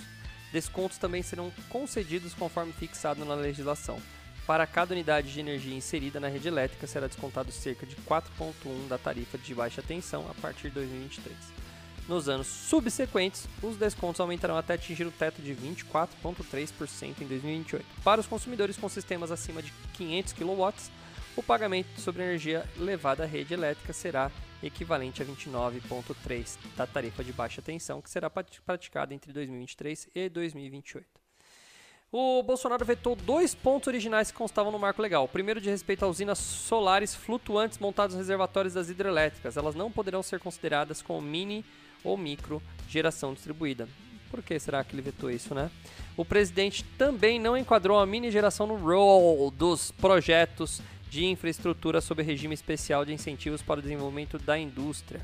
Descontos 0.52 0.98
também 0.98 1.22
serão 1.22 1.52
concedidos 1.70 2.34
conforme 2.34 2.74
fixado 2.74 3.24
na 3.26 3.36
legislação. 3.36 4.00
Para 4.46 4.68
cada 4.68 4.94
unidade 4.94 5.34
de 5.34 5.40
energia 5.40 5.76
inserida 5.76 6.20
na 6.20 6.28
rede 6.28 6.48
elétrica, 6.48 6.86
será 6.86 7.08
descontado 7.08 7.52
cerca 7.52 7.86
de 7.86 7.96
4,1 7.96 8.88
da 8.88 8.98
tarifa 8.98 9.38
de 9.38 9.56
baixa 9.56 9.82
tensão 9.82 10.30
a 10.30 10.34
partir 10.36 10.70
de 10.70 10.76
2023. 10.76 11.65
Nos 12.08 12.30
anos 12.30 12.46
subsequentes, 12.46 13.48
os 13.64 13.78
descontos 13.78 14.20
aumentarão 14.20 14.56
até 14.56 14.76
atingir 14.76 15.08
o 15.08 15.12
teto 15.12 15.42
de 15.42 15.56
24,3% 15.56 17.22
em 17.22 17.26
2028. 17.26 17.84
Para 18.04 18.22
os 18.22 18.28
consumidores 18.28 18.78
com 18.78 18.88
sistemas 18.88 19.32
acima 19.32 19.64
de 19.64 19.74
500 19.94 20.34
kW, 20.34 20.74
o 21.36 21.42
pagamento 21.42 22.00
sobre 22.00 22.22
energia 22.22 22.64
levada 22.78 23.24
à 23.24 23.26
rede 23.26 23.56
elétrica 23.56 23.92
será 23.92 24.32
equivalente 24.62 25.24
a 25.24 25.26
29,3% 25.26 26.58
da 26.78 26.86
tarifa 26.86 27.24
de 27.24 27.34
baixa 27.34 27.62
tensão, 27.62 28.02
que 28.02 28.10
será 28.10 28.30
praticada 28.30 29.14
entre 29.14 29.34
2023 29.34 30.08
e 30.14 30.30
2028. 30.30 31.06
O 32.12 32.44
Bolsonaro 32.44 32.86
vetou 32.86 33.16
dois 33.16 33.56
pontos 33.56 33.88
originais 33.88 34.32
que 34.32 34.38
constavam 34.38 34.72
no 34.72 34.80
marco 34.80 35.02
legal. 35.02 35.26
O 35.26 35.28
primeiro 35.28 35.60
de 35.60 35.70
respeito 35.70 36.06
a 36.06 36.08
usinas 36.08 36.38
solares 36.38 37.16
flutuantes 37.16 37.80
montadas 37.80 38.14
nos 38.14 38.22
reservatórios 38.22 38.76
das 38.76 38.90
hidrelétricas. 38.90 39.58
Elas 39.58 39.76
não 39.76 39.92
poderão 39.92 40.24
ser 40.24 40.40
consideradas 40.40 41.02
como 41.02 41.20
mini 41.20 41.66
ou 42.06 42.18
micro 42.18 42.62
geração 42.88 43.34
distribuída. 43.34 43.88
Por 44.30 44.42
que 44.42 44.58
será 44.60 44.84
que 44.84 44.96
ele 44.96 45.02
vetou 45.02 45.30
isso, 45.30 45.54
né? 45.54 45.70
O 46.16 46.24
presidente 46.24 46.84
também 46.98 47.40
não 47.40 47.58
enquadrou 47.58 48.00
a 48.00 48.06
mini 48.06 48.32
geração 48.32 48.68
no 48.68 48.76
rol 48.76 49.52
dos 49.52 49.92
projetos 49.92 50.82
de 51.10 51.26
infraestrutura 51.26 52.02
sob 52.02 52.22
regime 52.22 52.54
especial 52.54 53.06
de 53.06 53.14
incentivos 53.14 53.62
para 53.62 53.80
o 53.80 53.82
desenvolvimento 53.82 54.38
da 54.38 54.58
indústria. 54.58 55.22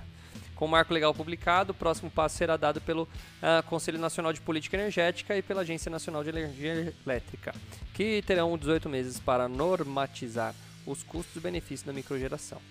Com 0.55 0.65
o 0.65 0.69
marco 0.69 0.93
legal 0.93 1.13
publicado, 1.13 1.71
o 1.71 1.75
próximo 1.75 2.11
passo 2.11 2.37
será 2.37 2.55
dado 2.55 2.79
pelo 2.79 3.03
uh, 3.03 3.63
Conselho 3.67 3.97
Nacional 3.97 4.31
de 4.31 4.39
Política 4.39 4.77
Energética 4.77 5.35
e 5.35 5.41
pela 5.41 5.61
Agência 5.61 5.89
Nacional 5.89 6.23
de 6.23 6.29
Energia 6.29 6.93
Elétrica, 7.05 7.53
que 7.93 8.21
terão 8.21 8.55
18 8.57 8.87
meses 8.87 9.19
para 9.19 9.49
normatizar 9.49 10.53
os 10.85 11.01
custos 11.03 11.35
e 11.35 11.39
benefícios 11.39 11.83
da 11.83 11.91
microgeração. 11.91 12.61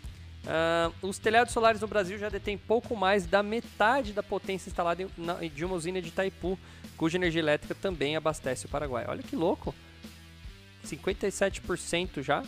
Uh, 0.51 1.07
os 1.07 1.17
telhados 1.17 1.53
solares 1.53 1.81
no 1.81 1.87
Brasil 1.87 2.19
já 2.19 2.29
detêm 2.29 2.59
pouco 2.59 2.97
mais 2.97 3.25
da 3.25 3.41
metade 3.41 4.13
da 4.13 4.21
potência 4.21 4.69
instalada 4.69 5.07
de 5.55 5.65
uma 5.65 5.77
usina 5.77 6.03
de 6.03 6.09
Itaipu, 6.09 6.59
cuja 6.97 7.17
energia 7.17 7.41
elétrica 7.41 7.73
também 7.73 8.17
abastece 8.17 8.67
o 8.67 8.69
Paraguai. 8.69 9.05
Olha 9.07 9.23
que 9.23 9.37
louco! 9.37 9.73
57% 10.85 12.21
já 12.21 12.43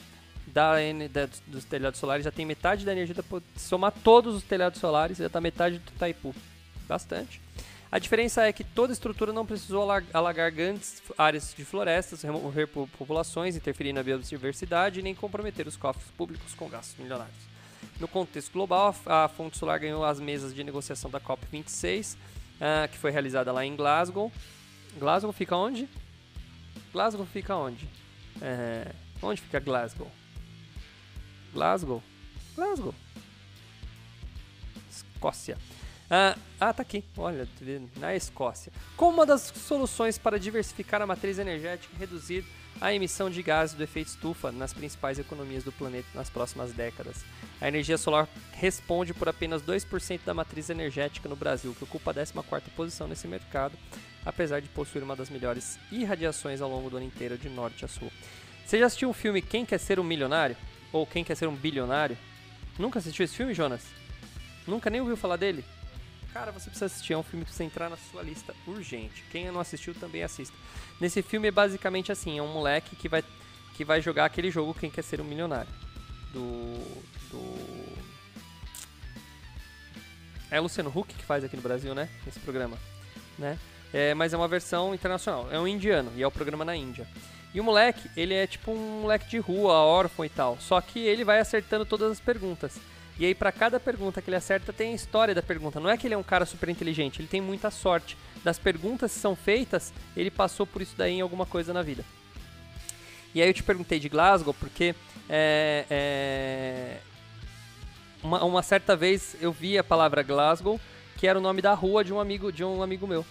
da, 0.49 0.73
da, 1.13 1.29
dos 1.47 1.65
telhados 1.65 2.01
solares 2.01 2.25
já 2.25 2.33
tem 2.33 2.45
metade 2.45 2.85
da 2.85 2.91
energia, 2.91 3.15
da, 3.15 3.23
somar 3.57 3.93
todos 3.93 4.35
os 4.35 4.43
telhados 4.43 4.81
solares, 4.81 5.19
já 5.19 5.27
está 5.27 5.41
metade 5.41 5.79
do 5.79 5.93
Itaipu. 5.93 6.35
Bastante. 6.89 7.41
A 7.91 8.01
diferença 8.01 8.43
é 8.43 8.53
que 8.53 8.65
toda 8.65 8.93
estrutura 8.93 9.33
não 9.33 9.47
precisou 9.47 9.89
alagar 10.13 10.51
grandes 10.51 11.01
áreas 11.17 11.55
de 11.57 11.65
florestas, 11.65 12.23
remover 12.23 12.67
populações, 12.67 13.55
interferir 13.55 13.93
na 13.93 14.03
biodiversidade 14.03 15.03
nem 15.03 15.15
comprometer 15.15 15.69
os 15.69 15.77
cofres 15.77 16.11
públicos 16.17 16.53
com 16.55 16.69
gastos 16.69 16.99
milionários. 16.99 17.52
No 18.03 18.09
contexto 18.09 18.53
global, 18.53 18.93
a 19.07 19.29
Fonte 19.29 19.57
Solar 19.57 19.79
ganhou 19.79 20.05
as 20.05 20.19
mesas 20.19 20.53
de 20.53 20.65
negociação 20.65 21.09
da 21.09 21.21
COP26, 21.21 22.15
uh, 22.15 22.19
ah, 22.61 22.89
que 22.89 22.99
foi 22.99 23.13
realizada 23.13 23.53
lá 23.53 23.65
em 23.65 23.77
Glasgow. 23.77 24.33
Glasgow 24.99 25.33
fica 25.33 25.57
onde? 25.57 25.89
Glasgow 26.93 27.25
fica 27.25 27.55
onde? 27.55 27.89
É, 28.41 28.91
onde 29.23 29.41
fica 29.41 29.61
Glasgow? 29.61 30.11
Glasgow. 31.53 32.03
Glasgow. 32.57 32.93
Escócia. 34.91 35.57
Ah, 36.11 36.37
ah, 36.59 36.73
tá 36.73 36.83
aqui. 36.83 37.05
Olha, 37.17 37.49
na 37.99 38.17
Escócia. 38.17 38.73
Como 38.97 39.19
uma 39.19 39.27
das 39.27 39.43
soluções 39.43 40.19
para 40.19 40.41
diversificar 40.41 41.01
a 41.01 41.07
matriz 41.07 41.39
energética 41.39 41.95
e 41.95 41.99
reduzir 42.01 42.45
a 42.83 42.93
emissão 42.93 43.31
de 43.31 43.41
gases 43.45 43.77
do 43.77 43.85
efeito 43.85 44.09
estufa 44.09 44.51
nas 44.51 44.73
principais 44.73 45.17
economias 45.17 45.63
do 45.63 45.71
planeta 45.71 46.09
nas 46.17 46.29
próximas 46.29 46.73
décadas. 46.73 47.25
A 47.61 47.69
energia 47.69 47.97
solar 47.97 48.29
responde 48.51 49.15
por 49.15 49.29
apenas 49.29 49.63
2% 49.63 50.23
da 50.27 50.35
matriz 50.35 50.69
energética 50.69 51.29
no 51.29 51.37
Brasil, 51.37 51.77
que 51.79 51.85
ocupa 51.85 52.11
a 52.11 52.15
14ª 52.15 52.63
posição 52.75 53.07
nesse 53.07 53.29
mercado, 53.29 53.79
apesar 54.27 54.61
de 54.61 54.69
possuir 54.69 55.05
uma 55.05 55.15
das 55.15 55.31
melhores 55.31 55.79
irradiações 55.93 56.61
ao 56.61 56.69
longo 56.69 56.91
do 56.91 56.97
ano 56.97 57.07
inteiro 57.07 57.39
de 57.39 57.49
norte 57.49 57.85
a 57.85 57.89
sul. 57.89 58.11
Você 58.67 58.81
já 58.81 58.87
assistiu 58.87 59.11
o 59.11 59.15
filme 59.15 59.41
Quem 59.41 59.65
Quer 59.65 59.79
Ser 59.79 60.01
um 60.01 60.05
Milionário? 60.05 60.57
Ou 60.93 61.07
Quem 61.07 61.23
Quer 61.23 61.37
Ser 61.37 61.47
um 61.47 61.55
Bilionário. 61.55 62.19
Nunca 62.77 62.99
assistiu 62.99 63.25
esse 63.25 63.37
filme, 63.37 63.55
Jonas? 63.55 63.83
Nunca 64.67 64.91
nem 64.91 65.01
ouviu 65.01 65.17
falar 65.17 65.37
dele? 65.37 65.65
Cara, 66.33 66.51
você 66.51 66.71
precisa 66.71 66.87
assistir, 66.87 67.13
é 67.13 67.19
um 67.19 67.23
filme 67.23 67.45
que 67.45 67.51
precisa 67.51 67.65
entrar 67.65 67.91
na 67.91 67.97
sua 67.97 68.23
lista 68.23 68.55
urgente. 68.67 69.23
Quem 69.31 69.51
não 69.51 69.61
assistiu 69.61 69.95
também 69.95 70.23
assista. 70.23 70.57
Nesse 70.99 71.21
filme 71.21 71.49
é 71.49 71.51
basicamente 71.51 72.11
assim, 72.11 72.39
é 72.39 72.43
um 72.43 72.53
moleque 72.53 72.97
que 72.97 73.09
vai, 73.09 73.23
que 73.75 73.85
vai 73.85 74.01
jogar 74.01 74.25
aquele 74.25 74.51
jogo 74.51 74.73
Quem 74.73 74.91
Quer 74.91 75.03
Ser 75.03 75.21
um 75.21 75.25
Milionário. 75.25 75.71
Do... 76.33 76.79
do... 77.31 78.03
É 80.51 80.59
o 80.59 80.63
Luciano 80.63 80.91
Huck 80.95 81.15
que 81.15 81.25
faz 81.25 81.45
aqui 81.45 81.57
no 81.57 81.63
Brasil, 81.63 81.95
né? 81.95 82.09
Esse 82.27 82.41
programa, 82.41 82.79
né? 83.39 83.59
É, 83.93 84.15
mas 84.15 84.33
é 84.33 84.37
uma 84.37 84.49
versão 84.49 84.95
internacional. 84.95 85.49
É 85.51 85.59
um 85.59 85.69
indiano 85.69 86.11
e 86.17 86.23
é 86.23 86.27
o 86.27 86.31
programa 86.31 86.65
na 86.65 86.75
Índia. 86.75 87.07
E 87.55 87.61
o 87.61 87.65
moleque, 87.65 88.11
ele 88.17 88.33
é 88.33 88.47
tipo 88.47 88.73
um 88.73 89.03
moleque 89.03 89.29
de 89.29 89.39
rua, 89.39 89.75
órfão 89.75 90.25
e 90.25 90.31
tal. 90.31 90.57
Só 90.59 90.81
que 90.81 90.99
ele 90.99 91.25
vai 91.25 91.41
acertando 91.41 91.85
todas 91.85 92.11
as 92.11 92.21
perguntas. 92.21 92.81
E 93.19 93.27
aí, 93.27 93.35
para 93.35 93.53
cada 93.53 93.79
pergunta 93.79 94.23
que 94.23 94.31
ele 94.31 94.37
acerta, 94.37 94.73
tem 94.73 94.93
a 94.93 94.95
história 94.95 95.35
da 95.35 95.43
pergunta. 95.43 95.79
Não 95.79 95.91
é 95.91 95.97
que 95.97 96.07
ele 96.07 96.15
é 96.15 96.19
um 96.19 96.23
cara 96.23 96.47
super 96.47 96.69
inteligente, 96.69 97.21
ele 97.21 97.29
tem 97.29 97.41
muita 97.41 97.71
sorte. 97.71 98.17
Das 98.43 98.59
perguntas 98.59 99.13
que 99.13 99.21
são 99.21 99.37
feitas, 99.37 99.93
ele 100.17 100.31
passou 100.31 100.67
por 100.67 100.83
isso 100.83 100.95
daí 100.97 101.15
em 101.15 101.21
alguma 101.21 101.47
coisa 101.47 101.73
na 101.73 101.83
vida. 101.83 102.05
E 103.35 103.41
aí 103.41 103.49
eu 103.49 103.55
te 103.55 103.63
perguntei 103.63 103.99
de 103.99 104.09
Glasgow, 104.09 104.53
porque 104.55 104.95
é, 105.29 105.87
é, 105.91 106.99
uma, 108.23 108.45
uma 108.45 108.63
certa 108.63 108.97
vez 108.97 109.37
eu 109.41 109.53
vi 109.53 109.79
a 109.79 109.85
palavra 109.85 110.23
Glasgow, 110.23 110.81
que 111.17 111.27
era 111.27 111.39
o 111.39 111.43
nome 111.43 111.63
da 111.63 111.75
rua 111.75 112.03
de 112.03 112.13
um 112.13 112.21
amigo, 112.21 112.51
de 112.51 112.65
um 112.65 112.83
amigo 112.83 113.07
meu. 113.07 113.25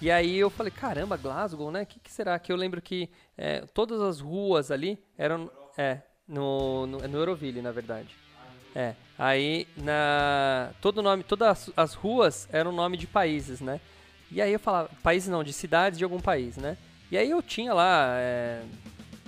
E 0.00 0.10
aí 0.10 0.36
eu 0.36 0.50
falei, 0.50 0.72
caramba, 0.72 1.16
Glasgow, 1.16 1.70
né? 1.70 1.82
O 1.82 1.86
que, 1.86 1.98
que, 2.00 2.12
será? 2.12 2.38
Que 2.38 2.52
eu 2.52 2.56
lembro 2.56 2.80
que 2.80 3.08
é, 3.36 3.60
todas 3.72 4.00
as 4.00 4.20
ruas 4.20 4.70
ali 4.70 4.98
eram. 5.16 5.50
É, 5.76 6.00
no, 6.26 6.86
no, 6.86 6.98
no 6.98 7.18
Euroville, 7.18 7.60
na 7.60 7.70
verdade. 7.70 8.16
É. 8.74 8.94
Aí 9.18 9.68
na. 9.76 10.70
Todo 10.80 11.02
nome, 11.02 11.22
todas 11.22 11.48
as, 11.48 11.70
as 11.76 11.94
ruas 11.94 12.48
eram 12.52 12.72
nome 12.72 12.96
de 12.96 13.06
países, 13.06 13.60
né? 13.60 13.80
E 14.30 14.42
aí 14.42 14.52
eu 14.52 14.58
falava, 14.58 14.90
países 15.02 15.28
não, 15.28 15.44
de 15.44 15.52
cidades 15.52 15.96
de 15.96 16.04
algum 16.04 16.18
país, 16.18 16.56
né? 16.56 16.76
E 17.10 17.16
aí 17.16 17.30
eu 17.30 17.40
tinha 17.40 17.72
lá, 17.72 18.16
é, 18.18 18.62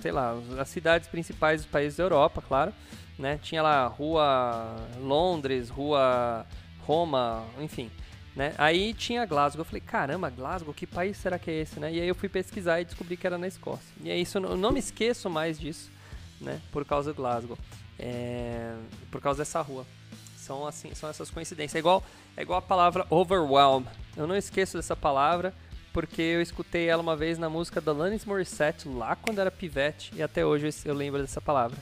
sei 0.01 0.11
lá, 0.11 0.35
as 0.59 0.67
cidades 0.67 1.07
principais 1.07 1.61
dos 1.61 1.71
países 1.71 1.97
da 1.97 2.03
Europa, 2.03 2.43
claro, 2.45 2.73
né? 3.17 3.39
Tinha 3.41 3.61
lá 3.61 3.87
rua 3.87 4.75
Londres, 4.99 5.69
rua 5.69 6.45
Roma, 6.81 7.45
enfim. 7.59 7.89
Né? 8.35 8.53
Aí 8.57 8.93
tinha 8.93 9.25
Glasgow. 9.25 9.61
Eu 9.61 9.65
falei, 9.65 9.81
caramba, 9.81 10.29
Glasgow, 10.29 10.73
que 10.73 10.85
país 10.85 11.17
será 11.17 11.39
que 11.39 11.49
é 11.49 11.61
esse, 11.61 11.79
né? 11.79 11.91
E 11.91 11.99
aí 11.99 12.07
eu 12.07 12.13
fui 12.13 12.29
pesquisar 12.29 12.81
e 12.81 12.85
descobri 12.85 13.17
que 13.17 13.25
era 13.25 13.37
na 13.37 13.47
Escócia. 13.47 13.95
E 14.03 14.11
é 14.11 14.17
isso, 14.17 14.37
eu 14.37 14.55
não 14.55 14.71
me 14.71 14.79
esqueço 14.79 15.29
mais 15.29 15.59
disso, 15.59 15.89
né? 16.39 16.61
Por 16.71 16.85
causa 16.85 17.11
do 17.11 17.15
Glasgow. 17.15 17.57
É... 17.99 18.75
Por 19.11 19.21
causa 19.21 19.39
dessa 19.39 19.61
rua. 19.61 19.85
São 20.37 20.65
assim, 20.65 20.93
são 20.95 21.09
essas 21.09 21.29
coincidências. 21.29 21.75
É 21.75 21.79
igual, 21.79 22.03
é 22.35 22.41
igual 22.41 22.59
a 22.59 22.61
palavra 22.61 23.05
overwhelm. 23.09 23.83
Eu 24.15 24.25
não 24.27 24.35
esqueço 24.35 24.77
dessa 24.77 24.95
palavra 24.95 25.53
porque 25.91 26.21
eu 26.21 26.41
escutei 26.41 26.87
ela 26.87 27.01
uma 27.01 27.15
vez 27.15 27.37
na 27.37 27.49
música 27.49 27.81
da 27.81 27.91
Alanis 27.91 28.23
Morissette 28.23 28.87
lá 28.87 29.15
quando 29.15 29.39
era 29.39 29.49
pivete 29.49 30.11
e 30.15 30.21
até 30.21 30.45
hoje 30.45 30.69
eu 30.85 30.93
lembro 30.93 31.21
dessa 31.21 31.41
palavra. 31.41 31.77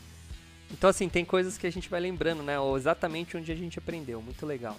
Então 0.71 0.89
assim, 0.89 1.09
tem 1.09 1.25
coisas 1.25 1.57
que 1.57 1.67
a 1.67 1.71
gente 1.71 1.89
vai 1.89 1.99
lembrando, 1.99 2.41
né? 2.41 2.59
Ou 2.59 2.77
exatamente 2.77 3.35
onde 3.35 3.51
a 3.51 3.55
gente 3.55 3.77
aprendeu. 3.77 4.21
Muito 4.21 4.45
legal. 4.45 4.77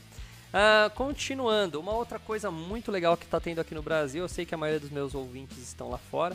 Uh, 0.49 0.89
continuando, 0.95 1.79
uma 1.79 1.93
outra 1.93 2.19
coisa 2.19 2.51
muito 2.51 2.91
legal 2.91 3.17
que 3.17 3.25
está 3.25 3.39
tendo 3.39 3.61
aqui 3.61 3.75
no 3.75 3.83
Brasil, 3.83 4.23
eu 4.23 4.29
sei 4.29 4.47
que 4.47 4.55
a 4.55 4.59
maioria 4.59 4.81
dos 4.81 4.91
meus 4.91 5.15
ouvintes 5.15 5.59
estão 5.59 5.91
lá 5.91 5.99
fora, 5.99 6.35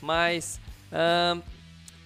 mas 0.00 0.60
uh, 0.92 1.42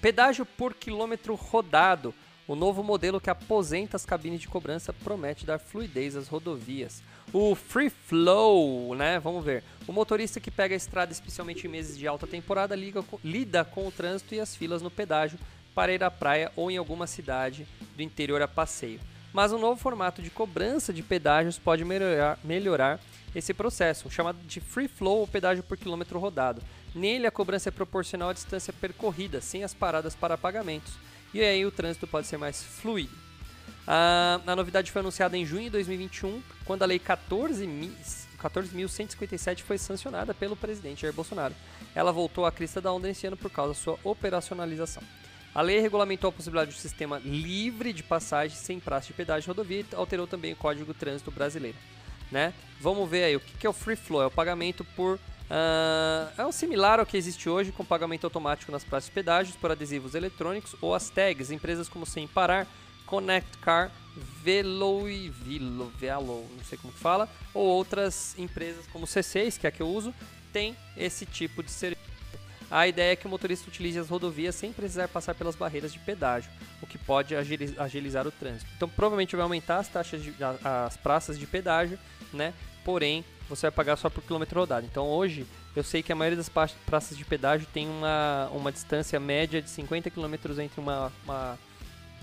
pedágio 0.00 0.46
por 0.46 0.74
quilômetro 0.74 1.34
rodado. 1.34 2.14
O 2.48 2.54
novo 2.54 2.82
modelo 2.82 3.20
que 3.20 3.28
aposenta 3.28 3.96
as 3.96 4.04
cabines 4.04 4.40
de 4.40 4.48
cobrança 4.48 4.92
promete 4.92 5.44
dar 5.44 5.58
fluidez 5.58 6.14
às 6.14 6.28
rodovias. 6.28 7.02
O 7.32 7.54
Free 7.54 7.90
Flow, 7.90 8.94
né? 8.94 9.18
Vamos 9.18 9.44
ver. 9.44 9.64
O 9.86 9.92
motorista 9.92 10.38
que 10.38 10.50
pega 10.50 10.74
a 10.74 10.76
estrada, 10.76 11.12
especialmente 11.12 11.66
em 11.66 11.70
meses 11.70 11.98
de 11.98 12.06
alta 12.06 12.26
temporada, 12.26 12.76
liga, 12.76 13.04
lida 13.24 13.64
com 13.64 13.86
o 13.86 13.92
trânsito 13.92 14.34
e 14.34 14.40
as 14.40 14.54
filas 14.54 14.80
no 14.80 14.90
pedágio 14.90 15.38
para 15.74 15.92
ir 15.92 16.04
à 16.04 16.10
praia 16.10 16.52
ou 16.54 16.70
em 16.70 16.76
alguma 16.76 17.06
cidade 17.06 17.66
do 17.96 18.02
interior 18.02 18.40
a 18.40 18.48
passeio 18.48 19.00
mas 19.36 19.52
um 19.52 19.58
novo 19.58 19.78
formato 19.78 20.22
de 20.22 20.30
cobrança 20.30 20.94
de 20.94 21.02
pedágios 21.02 21.58
pode 21.58 21.84
melhorar, 21.84 22.38
melhorar 22.42 22.98
esse 23.34 23.52
processo, 23.52 24.10
chamado 24.10 24.38
de 24.46 24.60
free 24.60 24.88
flow 24.88 25.18
ou 25.18 25.26
pedágio 25.26 25.62
por 25.62 25.76
quilômetro 25.76 26.18
rodado. 26.18 26.62
Nele, 26.94 27.26
a 27.26 27.30
cobrança 27.30 27.68
é 27.68 27.70
proporcional 27.70 28.30
à 28.30 28.32
distância 28.32 28.72
percorrida, 28.72 29.42
sem 29.42 29.62
as 29.62 29.74
paradas 29.74 30.14
para 30.14 30.38
pagamentos, 30.38 30.94
e 31.36 31.44
aí 31.44 31.64
o 31.66 31.70
trânsito 31.70 32.06
pode 32.06 32.26
ser 32.26 32.38
mais 32.38 32.62
fluido. 32.62 33.12
A, 33.86 34.40
a 34.46 34.56
novidade 34.56 34.90
foi 34.90 35.00
anunciada 35.00 35.36
em 35.36 35.44
junho 35.44 35.64
de 35.64 35.70
2021, 35.70 36.42
quando 36.64 36.82
a 36.82 36.86
Lei 36.86 36.98
14.157 36.98 39.62
foi 39.62 39.76
sancionada 39.78 40.32
pelo 40.32 40.56
presidente 40.56 41.02
Jair 41.02 41.12
Bolsonaro. 41.12 41.54
Ela 41.94 42.10
voltou 42.10 42.46
à 42.46 42.52
crista 42.52 42.80
da 42.80 42.90
onda 42.92 43.10
esse 43.10 43.26
ano 43.26 43.36
por 43.36 43.50
causa 43.50 43.74
da 43.74 43.78
sua 43.78 43.98
operacionalização. 44.02 45.02
A 45.54 45.60
lei 45.62 45.80
regulamentou 45.80 46.28
a 46.28 46.32
possibilidade 46.32 46.72
de 46.72 46.76
um 46.76 46.80
sistema 46.80 47.18
livre 47.24 47.92
de 47.92 48.02
passagem 48.02 48.56
sem 48.56 48.78
praça 48.78 49.06
de 49.06 49.14
pedágio 49.14 49.40
de 49.42 49.48
rodovia 49.48 49.80
e 49.80 49.86
alterou 49.94 50.26
também 50.26 50.52
o 50.52 50.56
Código 50.56 50.92
Trânsito 50.92 51.30
Brasileiro. 51.30 51.78
Né? 52.30 52.52
Vamos 52.78 53.08
ver 53.08 53.24
aí 53.24 53.36
o 53.36 53.40
que 53.40 53.66
é 53.66 53.70
o 53.70 53.72
free 53.72 53.96
flow, 53.96 54.22
é 54.22 54.26
o 54.26 54.30
pagamento 54.30 54.84
por 54.84 55.18
Uh, 55.46 56.32
é 56.36 56.44
um 56.44 56.50
similar 56.50 56.98
ao 56.98 57.06
que 57.06 57.16
existe 57.16 57.48
hoje 57.48 57.70
com 57.70 57.84
pagamento 57.84 58.24
automático 58.24 58.72
nas 58.72 58.82
praças 58.82 59.06
de 59.06 59.12
pedágios 59.12 59.56
por 59.56 59.70
adesivos 59.70 60.14
eletrônicos 60.14 60.74
ou 60.80 60.94
as 60.94 61.08
tags. 61.08 61.50
Empresas 61.50 61.88
como 61.88 62.04
Sem 62.04 62.26
Parar, 62.26 62.66
Connect 63.06 63.58
Car, 63.58 63.92
Velo 64.42 65.08
e 65.08 65.28
Velo, 65.28 65.92
Velo, 65.96 66.46
não 66.56 66.64
sei 66.64 66.76
como 66.76 66.92
fala, 66.92 67.28
ou 67.54 67.64
outras 67.64 68.36
empresas 68.38 68.86
como 68.88 69.06
C6, 69.06 69.58
que 69.58 69.66
é 69.66 69.68
a 69.68 69.72
que 69.72 69.82
eu 69.82 69.88
uso, 69.88 70.12
tem 70.52 70.76
esse 70.96 71.24
tipo 71.24 71.62
de 71.62 71.70
serviço. 71.70 72.06
A 72.68 72.88
ideia 72.88 73.12
é 73.12 73.16
que 73.16 73.26
o 73.26 73.30
motorista 73.30 73.68
utilize 73.68 73.96
as 73.96 74.08
rodovias 74.08 74.54
sem 74.56 74.72
precisar 74.72 75.06
passar 75.06 75.36
pelas 75.36 75.54
barreiras 75.54 75.92
de 75.92 76.00
pedágio, 76.00 76.50
o 76.82 76.86
que 76.86 76.98
pode 76.98 77.34
agilizar 77.36 78.26
o 78.26 78.32
trânsito. 78.32 78.68
Então, 78.76 78.88
provavelmente 78.88 79.36
vai 79.36 79.44
aumentar 79.44 79.78
as 79.78 79.86
taxas 79.86 80.20
de, 80.20 80.34
as 80.64 80.96
praças 80.96 81.38
de 81.38 81.46
pedágio, 81.46 81.96
né? 82.32 82.52
Porém, 82.84 83.24
você 83.48 83.62
vai 83.62 83.70
pagar 83.70 83.96
só 83.96 84.10
por 84.10 84.22
quilômetro 84.22 84.60
rodado. 84.60 84.86
Então 84.86 85.06
hoje 85.06 85.46
eu 85.74 85.82
sei 85.82 86.02
que 86.02 86.12
a 86.12 86.16
maioria 86.16 86.36
das 86.36 86.50
praças 86.84 87.16
de 87.16 87.24
pedágio 87.24 87.66
tem 87.72 87.88
uma, 87.88 88.48
uma 88.52 88.72
distância 88.72 89.18
média 89.20 89.62
de 89.62 89.70
50 89.70 90.10
km 90.10 90.34
entre 90.60 90.80
uma, 90.80 91.12
uma, 91.24 91.58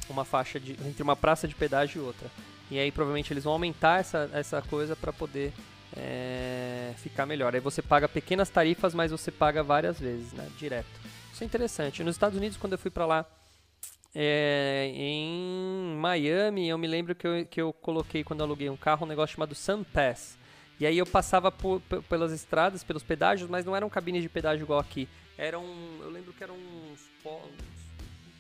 uma 0.10 0.26
faixa 0.26 0.60
de 0.60 0.74
entre 0.86 1.04
uma 1.04 1.16
praça 1.16 1.48
de 1.48 1.56
pedágio 1.56 2.02
e 2.02 2.06
outra. 2.06 2.30
E 2.70 2.80
aí 2.80 2.92
provavelmente 2.92 3.32
eles 3.32 3.44
vão 3.44 3.54
aumentar 3.54 4.00
essa, 4.00 4.30
essa 4.34 4.62
coisa 4.62 4.96
para 4.96 5.14
poder 5.14 5.54
é, 5.96 6.94
ficar 6.98 7.26
melhor. 7.26 7.54
Aí 7.54 7.62
você 7.62 7.82
paga 7.82 8.08
pequenas 8.08 8.50
tarifas, 8.50 8.94
mas 8.94 9.12
você 9.12 9.32
paga 9.32 9.62
várias 9.62 10.00
vezes, 10.00 10.34
né, 10.34 10.48
direto. 10.58 11.02
Isso 11.32 11.44
é 11.44 11.46
interessante. 11.46 12.04
Nos 12.04 12.16
Estados 12.16 12.38
Unidos, 12.38 12.58
quando 12.58 12.74
eu 12.74 12.80
fui 12.80 12.92
para 12.92 13.06
lá 13.06 13.26
é, 14.16 14.92
em 14.94 15.96
Miami, 15.98 16.70
eu 16.70 16.78
me 16.78 16.88
lembro 16.88 17.16
que 17.16 17.28
eu, 17.28 17.46
que 17.46 17.62
eu 17.62 17.74
coloquei 17.74 18.24
quando 18.24 18.42
eu 18.42 18.46
aluguei 18.46 18.70
um 18.70 18.78
carro 18.78 19.06
um 19.06 19.10
negócio 19.10 19.36
chamado 19.36 19.56
Sun 19.56 19.84
Pass 19.84 20.38
e 20.84 20.86
aí 20.86 20.98
eu 20.98 21.06
passava 21.06 21.50
por, 21.50 21.82
pelas 22.10 22.34
estradas, 22.34 22.84
pelos 22.84 23.04
pedágios, 23.04 23.50
mas 23.50 23.64
não 23.64 23.74
eram 23.74 23.90
cabines 23.90 24.22
de 24.22 24.28
pedágio 24.28 24.66
igual 24.66 24.82
aqui. 24.82 25.08
Eram, 25.38 25.64
eu 26.02 26.10
lembro 26.10 26.34
que 26.34 26.44
eram 26.44 26.56
uns, 26.56 27.00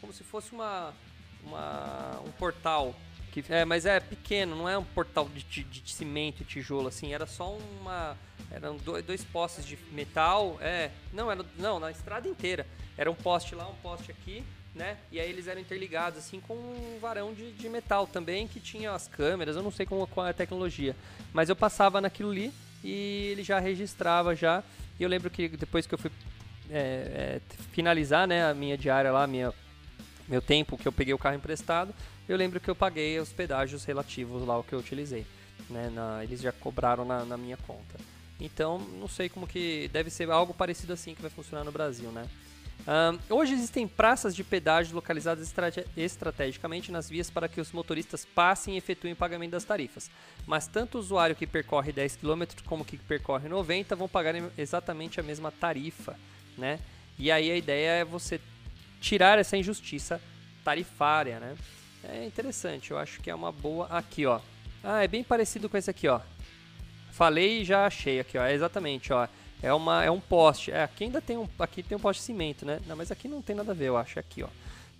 como 0.01 0.11
se 0.11 0.25
fosse 0.25 0.51
uma, 0.51 0.93
uma 1.41 2.19
um 2.25 2.31
portal 2.33 2.93
que, 3.31 3.45
é, 3.47 3.63
mas 3.63 3.85
é 3.85 3.97
pequeno, 4.01 4.57
não 4.57 4.67
é 4.67 4.77
um 4.77 4.83
portal 4.83 5.29
de, 5.29 5.41
de, 5.41 5.63
de 5.63 5.93
cimento 5.93 6.41
e 6.41 6.45
tijolo 6.45 6.89
assim, 6.89 7.13
era 7.13 7.25
só 7.25 7.55
uma 7.79 8.17
eram 8.51 8.75
dois, 8.75 9.05
dois 9.05 9.23
postes 9.23 9.65
de 9.65 9.77
metal, 9.93 10.57
é, 10.59 10.91
não 11.13 11.31
era 11.31 11.45
não, 11.57 11.79
na 11.79 11.91
estrada 11.91 12.27
inteira. 12.27 12.67
Era 12.97 13.09
um 13.09 13.15
poste 13.15 13.55
lá, 13.55 13.65
um 13.69 13.75
poste 13.75 14.11
aqui 14.11 14.43
né? 14.75 14.97
E 15.11 15.19
aí 15.19 15.29
eles 15.29 15.47
eram 15.47 15.61
interligados 15.61 16.19
assim 16.19 16.39
com 16.39 16.53
um 16.53 16.97
varão 16.99 17.33
de, 17.33 17.51
de 17.51 17.69
metal 17.69 18.07
também 18.07 18.47
que 18.47 18.59
tinha 18.59 18.91
as 18.91 19.07
câmeras, 19.07 19.55
eu 19.55 19.63
não 19.63 19.71
sei 19.71 19.85
como, 19.85 20.07
qual 20.07 20.25
é 20.25 20.31
a 20.31 20.33
tecnologia, 20.33 20.95
mas 21.31 21.49
eu 21.49 21.55
passava 21.55 22.01
naquilo 22.01 22.31
ali 22.31 22.51
e 22.83 23.29
ele 23.31 23.43
já 23.43 23.59
registrava 23.59 24.35
já. 24.35 24.63
E 24.99 25.03
eu 25.03 25.09
lembro 25.09 25.29
que 25.29 25.47
depois 25.47 25.87
que 25.87 25.93
eu 25.93 25.97
fui 25.97 26.11
é, 26.69 27.39
é, 27.39 27.41
finalizar, 27.71 28.27
né, 28.27 28.45
a 28.45 28.53
minha 28.53 28.77
diária 28.77 29.11
lá, 29.11 29.25
minha 29.27 29.53
meu 30.27 30.41
tempo 30.41 30.77
que 30.77 30.87
eu 30.87 30.91
peguei 30.91 31.13
o 31.13 31.17
carro 31.17 31.35
emprestado, 31.35 31.93
eu 32.27 32.37
lembro 32.37 32.59
que 32.59 32.69
eu 32.69 32.75
paguei 32.75 33.19
os 33.19 33.33
pedágios 33.33 33.83
relativos 33.83 34.45
lá 34.47 34.57
o 34.57 34.63
que 34.63 34.73
eu 34.73 34.79
utilizei, 34.79 35.25
né? 35.69 35.89
Na, 35.89 36.23
eles 36.23 36.41
já 36.41 36.51
cobraram 36.51 37.03
na, 37.03 37.25
na 37.25 37.37
minha 37.37 37.57
conta. 37.57 37.99
Então, 38.39 38.79
não 38.79 39.07
sei 39.07 39.27
como 39.27 39.45
que 39.45 39.89
deve 39.91 40.09
ser 40.09 40.29
algo 40.31 40.53
parecido 40.53 40.93
assim 40.93 41.13
que 41.13 41.21
vai 41.21 41.29
funcionar 41.29 41.63
no 41.63 41.71
Brasil, 41.71 42.09
né? 42.09 42.27
Um, 42.85 43.35
hoje 43.35 43.53
existem 43.53 43.87
praças 43.87 44.35
de 44.35 44.43
pedágio 44.43 44.93
localizadas 44.93 45.47
estrate 45.47 45.85
estrategicamente 45.95 46.91
nas 46.91 47.09
vias 47.09 47.29
para 47.29 47.47
que 47.47 47.61
os 47.61 47.71
motoristas 47.71 48.25
passem 48.25 48.73
e 48.73 48.77
efetuem 48.77 49.13
o 49.13 49.15
pagamento 49.15 49.51
das 49.51 49.63
tarifas. 49.63 50.11
Mas 50.45 50.67
tanto 50.67 50.97
o 50.97 50.99
usuário 50.99 51.35
que 51.35 51.47
percorre 51.47 51.93
10 51.93 52.17
km 52.17 52.43
como 52.65 52.83
que 52.83 52.97
percorre 52.97 53.47
90 53.47 53.95
vão 53.95 54.09
pagar 54.09 54.35
exatamente 54.57 55.19
a 55.19 55.23
mesma 55.23 55.49
tarifa, 55.49 56.19
né? 56.57 56.79
E 57.17 57.31
aí 57.31 57.49
a 57.49 57.55
ideia 57.55 58.01
é 58.01 58.05
você 58.05 58.41
tirar 58.99 59.39
essa 59.39 59.55
injustiça 59.55 60.19
tarifária, 60.63 61.39
né? 61.39 61.55
É 62.03 62.25
interessante, 62.25 62.91
eu 62.91 62.97
acho 62.97 63.21
que 63.21 63.29
é 63.29 63.35
uma 63.35 63.51
boa 63.51 63.87
aqui, 63.87 64.25
ó. 64.25 64.41
Ah, 64.83 65.01
é 65.01 65.07
bem 65.07 65.23
parecido 65.23 65.69
com 65.69 65.77
esse 65.77 65.89
aqui, 65.89 66.09
ó. 66.09 66.19
Falei 67.13 67.61
e 67.61 67.65
já 67.65 67.85
achei 67.85 68.19
aqui, 68.19 68.37
ó. 68.37 68.43
É 68.43 68.53
exatamente, 68.53 69.13
ó 69.13 69.25
é, 69.63 69.73
uma, 69.73 70.03
é 70.03 70.11
um 70.11 70.19
poste. 70.19 70.71
É, 70.71 70.83
aqui 70.83 71.05
ainda 71.05 71.21
tem 71.21 71.37
um, 71.37 71.47
aqui 71.57 71.81
tem 71.81 71.97
um 71.97 72.01
poste 72.01 72.19
de 72.19 72.25
cimento, 72.25 72.65
né? 72.65 72.81
Não, 72.85 72.97
mas 72.97 73.09
aqui 73.09 73.29
não 73.29 73.41
tem 73.41 73.55
nada 73.55 73.71
a 73.71 73.73
ver, 73.73 73.85
eu 73.87 73.97
acho. 73.97 74.19
É 74.19 74.21
aqui, 74.21 74.43
ó. 74.43 74.49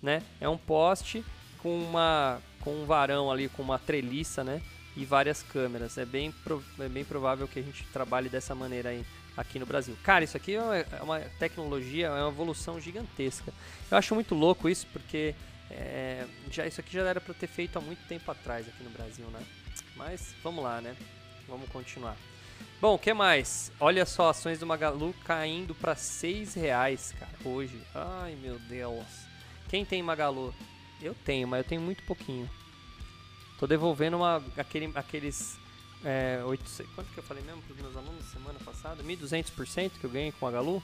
Né? 0.02 0.22
É 0.40 0.48
um 0.48 0.56
poste 0.56 1.22
com, 1.58 1.76
uma, 1.76 2.40
com 2.60 2.74
um 2.74 2.86
varão 2.86 3.30
ali, 3.30 3.48
com 3.50 3.62
uma 3.62 3.78
treliça, 3.78 4.42
né? 4.42 4.62
E 4.96 5.04
várias 5.04 5.42
câmeras. 5.42 5.98
É 5.98 6.06
bem, 6.06 6.34
é 6.80 6.88
bem 6.88 7.04
provável 7.04 7.46
que 7.46 7.58
a 7.58 7.62
gente 7.62 7.84
trabalhe 7.92 8.30
dessa 8.30 8.54
maneira 8.54 8.88
aí 8.88 9.04
aqui 9.36 9.58
no 9.58 9.66
Brasil. 9.66 9.94
Cara, 10.02 10.24
isso 10.24 10.36
aqui 10.36 10.54
é 10.54 10.62
uma, 10.62 10.76
é 10.76 11.02
uma 11.02 11.20
tecnologia, 11.38 12.06
é 12.06 12.22
uma 12.22 12.30
evolução 12.30 12.80
gigantesca. 12.80 13.52
Eu 13.90 13.98
acho 13.98 14.14
muito 14.14 14.34
louco 14.34 14.66
isso, 14.66 14.86
porque 14.92 15.34
é, 15.70 16.24
já, 16.50 16.66
isso 16.66 16.80
aqui 16.80 16.94
já 16.94 17.02
era 17.02 17.20
para 17.20 17.34
ter 17.34 17.48
feito 17.48 17.78
há 17.78 17.82
muito 17.82 18.06
tempo 18.08 18.30
atrás 18.30 18.66
aqui 18.66 18.82
no 18.82 18.90
Brasil, 18.90 19.26
né? 19.26 19.42
Mas 19.94 20.34
vamos 20.42 20.64
lá, 20.64 20.80
né? 20.80 20.96
Vamos 21.46 21.68
continuar. 21.68 22.16
Bom, 22.84 22.96
o 22.96 22.98
que 22.98 23.14
mais? 23.14 23.72
Olha 23.80 24.04
só, 24.04 24.28
ações 24.28 24.58
do 24.58 24.66
Magalu 24.66 25.14
caindo 25.24 25.74
para 25.74 25.96
seis 25.96 26.52
reais, 26.52 27.14
cara, 27.18 27.32
hoje. 27.42 27.80
Ai, 27.94 28.36
meu 28.36 28.58
Deus. 28.58 29.06
Quem 29.70 29.86
tem 29.86 30.02
Magalu? 30.02 30.54
Eu 31.00 31.14
tenho, 31.24 31.48
mas 31.48 31.60
eu 31.60 31.64
tenho 31.64 31.80
muito 31.80 32.02
pouquinho. 32.02 32.46
Tô 33.58 33.66
devolvendo 33.66 34.18
uma, 34.18 34.44
aquele, 34.58 34.92
aqueles 34.94 35.58
é, 36.04 36.42
800, 36.44 36.94
quanto 36.94 37.10
que 37.10 37.16
eu 37.20 37.24
falei 37.24 37.42
mesmo 37.42 37.62
para 37.62 37.72
os 37.72 37.80
meus 37.80 37.96
alunos 37.96 38.26
semana 38.26 38.58
passada? 38.62 39.02
1.200% 39.02 39.92
que 39.98 40.04
eu 40.04 40.10
ganhei 40.10 40.32
com 40.32 40.46
a 40.46 40.50
Magalu. 40.50 40.82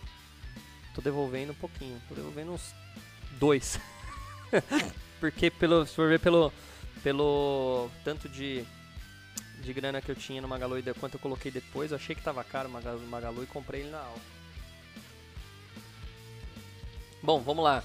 Tô 0.95 1.03
devolvendo 1.03 1.53
um 1.53 1.57
pouquinho. 1.57 2.01
Tô 2.09 2.15
devolvendo 2.15 2.53
uns 2.53 2.75
dois. 3.33 3.79
Porque 5.21 5.51
pelo, 5.51 5.85
se 5.85 5.95
for 5.95 6.09
ver 6.09 6.19
pelo, 6.19 6.51
pelo 7.03 7.91
tanto 8.03 8.27
de 8.27 8.65
de 9.61 9.73
grana 9.73 10.01
que 10.01 10.11
eu 10.11 10.17
tinha 10.17 10.41
no 10.41 10.49
Magalu 10.49 10.79
e 10.79 10.95
quanto 10.95 11.15
eu 11.15 11.21
coloquei 11.21 11.51
depois, 11.51 11.91
eu 11.91 11.97
achei 11.97 12.15
que 12.15 12.23
tava 12.23 12.43
caro 12.43 12.69
o 12.69 12.73
Magalu, 13.09 13.43
e 13.43 13.47
comprei 13.47 13.83
ele 13.83 13.91
na 13.91 14.01
alta. 14.01 14.21
Bom, 17.23 17.41
vamos 17.41 17.63
lá. 17.63 17.85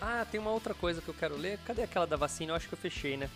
Ah, 0.00 0.26
tem 0.30 0.40
uma 0.40 0.50
outra 0.50 0.72
coisa 0.72 1.02
que 1.02 1.08
eu 1.08 1.14
quero 1.14 1.36
ler. 1.36 1.58
Cadê 1.66 1.82
aquela 1.82 2.06
da 2.06 2.16
vacina? 2.16 2.52
Eu 2.52 2.56
acho 2.56 2.66
que 2.66 2.72
eu 2.72 2.78
fechei, 2.78 3.18
né? 3.18 3.28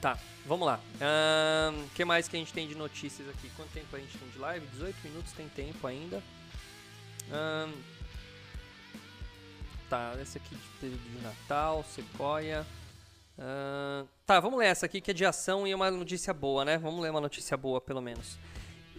Tá, 0.00 0.16
vamos 0.46 0.64
lá. 0.64 0.78
O 1.84 1.90
que 1.90 2.04
mais 2.04 2.28
que 2.28 2.36
a 2.36 2.38
gente 2.38 2.52
tem 2.52 2.68
de 2.68 2.76
notícias 2.76 3.28
aqui? 3.28 3.50
Quanto 3.56 3.70
tempo 3.70 3.96
a 3.96 3.98
gente 3.98 4.16
tem 4.16 4.28
de 4.28 4.38
live? 4.38 4.64
18 4.68 4.96
minutos 5.02 5.32
tem 5.32 5.48
tempo 5.48 5.84
ainda. 5.84 6.22
Tá, 9.90 10.14
esse 10.22 10.38
aqui 10.38 10.54
de 10.54 10.68
período 10.80 11.02
de 11.02 11.22
Natal, 11.22 11.84
Sequoia. 11.92 12.64
Uh, 13.38 14.08
tá, 14.26 14.40
vamos 14.40 14.58
ler 14.58 14.66
essa 14.66 14.86
aqui 14.86 15.00
que 15.00 15.12
é 15.12 15.14
de 15.14 15.24
ação 15.24 15.64
e 15.64 15.70
é 15.70 15.76
uma 15.76 15.88
notícia 15.90 16.34
boa, 16.34 16.64
né? 16.64 16.76
Vamos 16.76 17.00
ler 17.00 17.10
uma 17.10 17.20
notícia 17.20 17.56
boa, 17.56 17.80
pelo 17.80 18.02
menos. 18.02 18.36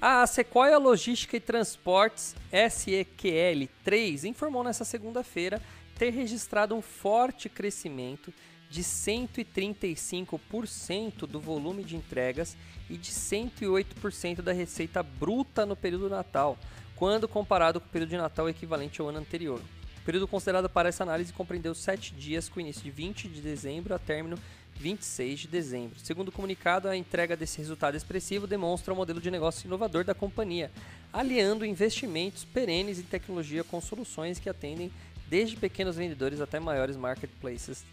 A 0.01 0.25
Sequoia 0.25 0.77
Logística 0.77 1.35
e 1.35 1.41
Transportes 1.41 2.33
SEQL3 2.53 4.23
informou 4.23 4.63
nessa 4.63 4.85
segunda-feira 4.85 5.61
ter 5.97 6.11
registrado 6.11 6.73
um 6.73 6.81
forte 6.81 7.49
crescimento 7.49 8.33
de 8.69 8.81
135% 8.81 11.27
do 11.27 11.41
volume 11.41 11.83
de 11.83 11.97
entregas 11.97 12.55
e 12.89 12.95
de 12.95 13.11
108% 13.11 14.41
da 14.41 14.53
receita 14.53 15.03
bruta 15.03 15.65
no 15.65 15.75
período 15.75 16.07
Natal, 16.07 16.57
quando 16.95 17.27
comparado 17.27 17.81
com 17.81 17.87
o 17.87 17.89
período 17.89 18.11
de 18.11 18.17
Natal 18.17 18.47
equivalente 18.47 19.01
ao 19.01 19.09
ano 19.09 19.19
anterior. 19.19 19.59
O 20.01 20.05
período 20.05 20.27
considerado 20.27 20.69
para 20.69 20.89
essa 20.89 21.03
análise 21.03 21.31
compreendeu 21.33 21.75
sete 21.75 22.13
dias, 22.13 22.49
com 22.49 22.59
início 22.59 22.81
de 22.81 22.91
20 22.91 23.27
de 23.27 23.41
dezembro 23.41 23.93
a 23.93 23.99
término 23.99 24.39
26 24.77 25.41
de 25.41 25.47
dezembro. 25.47 25.99
Segundo 25.99 26.29
o 26.29 26.31
comunicado, 26.31 26.87
a 26.87 26.95
entrega 26.95 27.35
desse 27.35 27.57
resultado 27.57 27.97
expressivo 27.97 28.47
demonstra 28.47 28.93
o 28.93 28.97
modelo 28.97 29.19
de 29.19 29.29
negócio 29.29 29.67
inovador 29.67 30.05
da 30.05 30.15
companhia, 30.15 30.71
aliando 31.11 31.65
investimentos 31.65 32.45
perenes 32.45 32.97
em 32.97 33.03
tecnologia 33.03 33.63
com 33.63 33.81
soluções 33.81 34.39
que 34.39 34.49
atendem 34.49 34.91
desde 35.27 35.57
pequenos 35.57 35.97
vendedores 35.97 36.39
até 36.39 36.59
maiores 36.59 36.95
marketplaces 36.95 37.83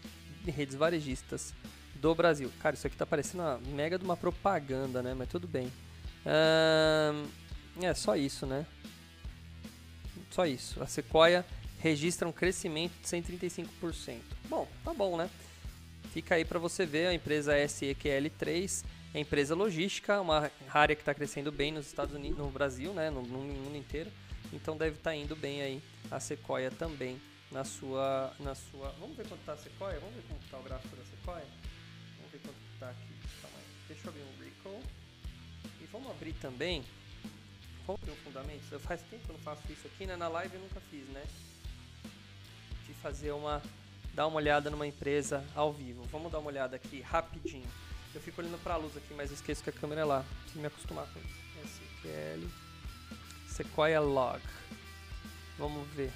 e 0.45 0.49
redes 0.49 0.75
varejistas 0.75 1.53
do 1.95 2.15
Brasil. 2.15 2.49
Cara, 2.61 2.73
isso 2.75 2.87
aqui 2.87 2.95
tá 2.95 3.05
parecendo 3.05 3.43
uma 3.43 3.57
mega 3.75 3.99
de 3.99 4.05
uma 4.05 4.15
propaganda, 4.15 5.03
né? 5.03 5.13
Mas 5.13 5.27
tudo 5.27 5.47
bem. 5.47 5.71
É 7.81 7.93
só 7.93 8.15
isso, 8.15 8.45
né? 8.45 8.65
Só 10.31 10.45
isso. 10.45 10.81
A 10.81 10.87
Sequoia 10.87 11.45
registra 11.79 12.27
um 12.27 12.31
crescimento 12.31 12.93
de 13.01 13.07
135%. 13.07 14.19
Bom, 14.49 14.67
tá 14.83 14.93
bom, 14.93 15.17
né? 15.17 15.29
Fica 16.11 16.35
aí 16.35 16.45
para 16.45 16.59
você 16.59 16.85
ver 16.85 17.07
a 17.07 17.13
empresa 17.13 17.53
SEQL3, 17.55 18.83
é 19.13 19.19
empresa 19.19 19.53
logística, 19.55 20.19
uma 20.19 20.51
área 20.73 20.95
que 20.95 21.01
está 21.01 21.13
crescendo 21.13 21.51
bem 21.51 21.71
nos 21.71 21.85
Estados 21.87 22.15
Unidos, 22.15 22.37
no 22.37 22.49
Brasil, 22.49 22.93
né? 22.93 23.09
No, 23.09 23.21
no 23.21 23.39
mundo 23.39 23.75
inteiro. 23.75 24.11
Então 24.51 24.77
deve 24.77 24.97
estar 24.97 25.11
tá 25.11 25.15
indo 25.15 25.35
bem 25.35 25.61
aí 25.61 25.81
a 26.09 26.19
Sequoia 26.19 26.71
também 26.71 27.19
na 27.51 27.63
sua, 27.63 28.33
na 28.39 28.55
sua. 28.55 28.89
Vamos 28.99 29.15
ver 29.15 29.27
quanto 29.27 29.41
está 29.41 29.53
a 29.53 29.57
Sequoia? 29.57 29.99
Vamos 29.99 30.15
ver 30.15 30.23
como 30.27 30.39
está 30.39 30.57
o 30.57 30.63
gráfico 30.63 30.95
da 30.95 31.03
Sequoia? 31.03 31.45
Vamos 32.17 32.31
ver 32.31 32.39
quanto 32.39 32.57
está 32.73 32.89
aqui. 32.89 33.13
Calma 33.41 33.57
aí. 33.57 33.65
Deixa 33.87 34.07
eu 34.07 34.09
abrir 34.09 34.23
um 34.23 34.43
recall. 34.43 34.83
E 35.81 35.85
vamos 35.91 36.11
abrir 36.11 36.33
também. 36.33 36.83
Vamos 37.85 38.01
abrir 38.01 38.13
um 38.13 38.23
fundamento. 38.23 38.79
Faz 38.79 39.01
tempo 39.03 39.23
que 39.23 39.29
eu 39.29 39.37
não 39.37 39.43
faço 39.43 39.61
isso 39.71 39.87
aqui, 39.87 40.05
né? 40.05 40.15
Na 40.15 40.27
live 40.27 40.55
eu 40.55 40.61
nunca 40.61 40.81
fiz, 40.89 41.07
né? 41.09 41.23
Fazer 43.01 43.31
uma. 43.31 43.61
dar 44.13 44.27
uma 44.27 44.37
olhada 44.37 44.69
numa 44.69 44.87
empresa 44.87 45.43
ao 45.55 45.71
vivo. 45.71 46.03
Vamos 46.11 46.31
dar 46.31 46.39
uma 46.39 46.49
olhada 46.49 46.75
aqui 46.75 47.01
rapidinho. 47.01 47.67
Eu 48.13 48.21
fico 48.21 48.41
olhando 48.41 48.61
para 48.63 48.73
a 48.73 48.77
luz 48.77 48.95
aqui, 48.97 49.13
mas 49.13 49.31
esqueço 49.31 49.63
que 49.63 49.69
a 49.69 49.73
câmera 49.73 50.01
é 50.01 50.05
lá. 50.05 50.25
Preciso 50.41 50.59
me 50.59 50.67
acostumar 50.67 51.07
com 51.07 51.19
isso. 51.19 51.81
SQL. 52.01 52.47
Sequoia 53.47 53.99
Log. 53.99 54.41
Vamos 55.57 55.87
ver. 55.89 56.11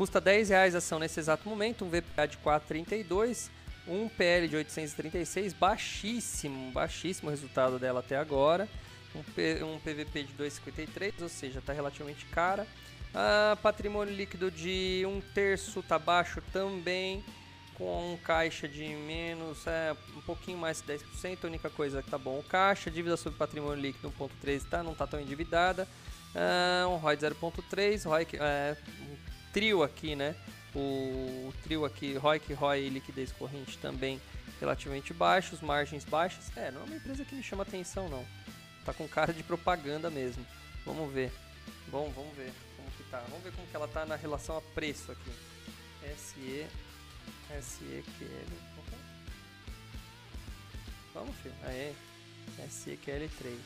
Custa 0.00 0.18
10 0.18 0.48
reais 0.48 0.74
a 0.74 0.78
ação 0.78 0.98
nesse 0.98 1.20
exato 1.20 1.46
momento, 1.46 1.84
um 1.84 1.90
VPA 1.90 2.26
de 2.26 2.38
4,32, 2.38 3.50
um 3.86 4.08
PL 4.08 4.48
de 4.48 4.56
836, 4.56 5.52
baixíssimo, 5.52 6.72
baixíssimo 6.72 7.28
resultado 7.28 7.78
dela 7.78 8.00
até 8.00 8.16
agora, 8.16 8.66
um, 9.14 9.22
P, 9.22 9.62
um 9.62 9.78
PVP 9.78 10.22
de 10.22 10.32
2,53, 10.32 11.20
ou 11.20 11.28
seja, 11.28 11.58
está 11.58 11.74
relativamente 11.74 12.24
cara. 12.26 12.66
Ah, 13.14 13.58
patrimônio 13.60 14.14
líquido 14.14 14.50
de 14.50 15.04
um 15.06 15.20
terço 15.20 15.80
está 15.80 15.98
baixo 15.98 16.40
também, 16.52 17.24
com 17.74 18.14
um 18.14 18.16
caixa 18.16 18.68
de 18.68 18.86
menos, 18.86 19.66
é, 19.66 19.96
um 20.16 20.20
pouquinho 20.20 20.58
mais 20.58 20.80
de 20.80 20.92
10%, 20.92 21.38
a 21.42 21.46
única 21.46 21.68
coisa 21.70 22.02
que 22.02 22.10
tá 22.10 22.18
bom, 22.18 22.38
o 22.38 22.42
caixa, 22.42 22.90
dívida 22.90 23.16
sobre 23.16 23.38
patrimônio 23.38 23.82
líquido 23.82 24.12
1.3 24.12 24.62
tá, 24.68 24.82
não 24.82 24.92
está 24.92 25.06
tão 25.06 25.20
endividada, 25.20 25.88
ah, 26.34 26.86
um 26.88 26.96
ROI 26.96 27.16
de 27.16 27.26
0.3, 27.26 28.04
ROI 28.04 28.26
é, 28.34 28.76
trio 29.52 29.82
aqui, 29.82 30.14
né? 30.14 30.36
O, 30.72 31.52
trio 31.64 31.84
aqui, 31.84 32.14
ROIC, 32.14 32.52
ROI 32.52 32.82
e 32.82 32.88
liquidez 32.90 33.32
corrente 33.32 33.76
também 33.78 34.20
relativamente 34.60 35.12
baixos, 35.12 35.60
margens 35.60 36.04
baixas. 36.04 36.56
É, 36.56 36.70
não 36.70 36.82
é 36.82 36.84
uma 36.84 36.94
empresa 36.94 37.24
que 37.24 37.34
me 37.34 37.42
chama 37.42 37.64
atenção 37.64 38.08
não. 38.08 38.24
Tá 38.84 38.94
com 38.94 39.08
cara 39.08 39.32
de 39.32 39.42
propaganda 39.42 40.08
mesmo. 40.10 40.46
Vamos 40.86 41.12
ver. 41.12 41.32
Bom, 41.88 42.12
vamos 42.14 42.36
ver 42.36 42.52
tá. 43.10 43.22
Vamos 43.28 43.42
ver 43.42 43.52
como 43.52 43.66
que 43.66 43.76
ela 43.76 43.88
tá 43.88 44.06
na 44.06 44.16
relação 44.16 44.56
a 44.56 44.60
preço 44.60 45.12
aqui. 45.12 45.30
SE 46.16 46.66
SEQL. 47.60 48.70
Vamos, 51.12 51.36
filho. 51.36 51.54
Aê. 51.64 51.92
SEQL3. 52.68 53.56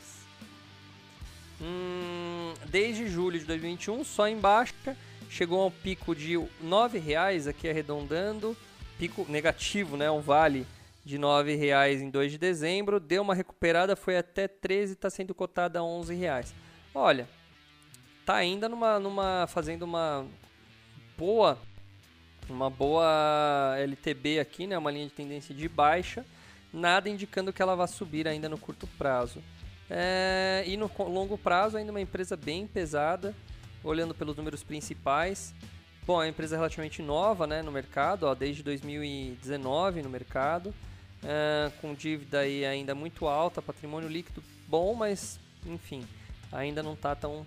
Hum, 1.60 2.54
desde 2.66 3.08
julho 3.08 3.38
de 3.38 3.44
2021, 3.44 4.04
só 4.04 4.26
em 4.26 4.38
baixa 4.38 4.96
chegou 5.30 5.62
a 5.62 5.66
um 5.66 5.70
pico 5.70 6.14
de 6.14 6.36
R$ 6.36 6.48
9,00 6.62 7.48
aqui 7.48 7.68
arredondando, 7.68 8.56
pico 8.98 9.26
negativo, 9.28 9.96
né, 9.96 10.10
um 10.10 10.20
vale 10.20 10.66
de 11.04 11.16
R$ 11.16 11.22
9,00 11.22 12.00
em 12.00 12.10
2 12.10 12.32
de 12.32 12.38
dezembro, 12.38 12.98
deu 12.98 13.22
uma 13.22 13.34
recuperada, 13.34 13.96
foi 13.96 14.16
até 14.16 14.48
13 14.48 14.94
está 14.94 15.10
sendo 15.10 15.34
cotada 15.34 15.78
a 15.78 15.82
R$ 15.82 15.88
11,00. 15.88 16.52
Olha, 16.94 17.28
tá 18.24 18.34
ainda 18.34 18.68
numa, 18.68 18.98
numa 18.98 19.46
fazendo 19.48 19.82
uma 19.82 20.26
boa 21.16 21.58
uma 22.48 22.68
boa 22.68 23.74
LTB 23.78 24.38
aqui, 24.38 24.66
né, 24.66 24.76
uma 24.76 24.90
linha 24.90 25.06
de 25.06 25.12
tendência 25.12 25.54
de 25.54 25.68
baixa, 25.68 26.24
nada 26.72 27.08
indicando 27.08 27.52
que 27.52 27.62
ela 27.62 27.74
vá 27.74 27.86
subir 27.86 28.28
ainda 28.28 28.48
no 28.48 28.58
curto 28.58 28.86
prazo. 28.98 29.42
É, 29.88 30.64
e 30.66 30.76
no 30.76 30.90
longo 30.98 31.36
prazo 31.36 31.76
ainda 31.76 31.90
uma 31.90 32.00
empresa 32.00 32.36
bem 32.36 32.66
pesada, 32.66 33.34
olhando 33.82 34.14
pelos 34.14 34.36
números 34.36 34.62
principais, 34.62 35.54
bom, 36.06 36.20
é 36.20 36.24
uma 36.24 36.28
empresa 36.28 36.56
relativamente 36.56 37.02
nova 37.02 37.46
né, 37.46 37.62
no 37.62 37.70
mercado, 37.70 38.24
ó, 38.24 38.34
desde 38.34 38.62
2019 38.62 40.02
no 40.02 40.10
mercado, 40.10 40.74
é, 41.22 41.70
com 41.80 41.94
dívida 41.94 42.40
aí 42.40 42.64
ainda 42.64 42.94
muito 42.94 43.26
alta, 43.26 43.62
patrimônio 43.62 44.08
líquido 44.08 44.42
bom, 44.68 44.94
mas 44.94 45.38
enfim, 45.66 46.06
ainda 46.52 46.82
não 46.82 46.94
está 46.94 47.14
tão, 47.14 47.46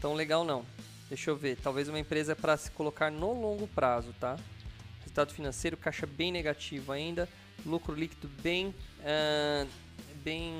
tão 0.00 0.14
legal 0.14 0.44
não. 0.44 0.64
Deixa 1.08 1.30
eu 1.30 1.36
ver, 1.36 1.56
talvez 1.56 1.88
uma 1.88 1.98
empresa 1.98 2.34
para 2.36 2.56
se 2.56 2.70
colocar 2.70 3.10
no 3.10 3.32
longo 3.32 3.66
prazo, 3.66 4.14
tá? 4.18 4.38
Resultado 5.00 5.32
financeiro, 5.32 5.76
caixa 5.76 6.06
bem 6.06 6.30
negativo 6.30 6.92
ainda, 6.92 7.28
lucro 7.66 7.94
líquido 7.94 8.28
bem, 8.42 8.68
uh, 8.68 9.68
bem 10.22 10.52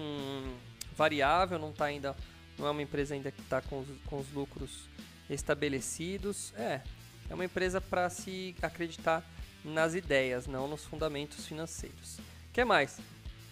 variável, 0.96 1.58
não 1.58 1.70
está 1.70 1.84
ainda, 1.84 2.16
não 2.58 2.66
é 2.66 2.70
uma 2.70 2.82
empresa 2.82 3.14
ainda 3.14 3.30
que 3.30 3.40
está 3.40 3.60
com, 3.62 3.84
com 4.06 4.18
os 4.18 4.30
lucros 4.32 4.88
estabelecidos. 5.28 6.52
É, 6.56 6.80
é 7.28 7.34
uma 7.34 7.44
empresa 7.44 7.80
para 7.80 8.10
se 8.10 8.54
acreditar 8.60 9.24
nas 9.64 9.94
ideias, 9.94 10.46
não 10.46 10.66
nos 10.66 10.84
fundamentos 10.84 11.46
financeiros. 11.46 12.18
O 12.18 12.52
que 12.52 12.64
mais? 12.64 12.98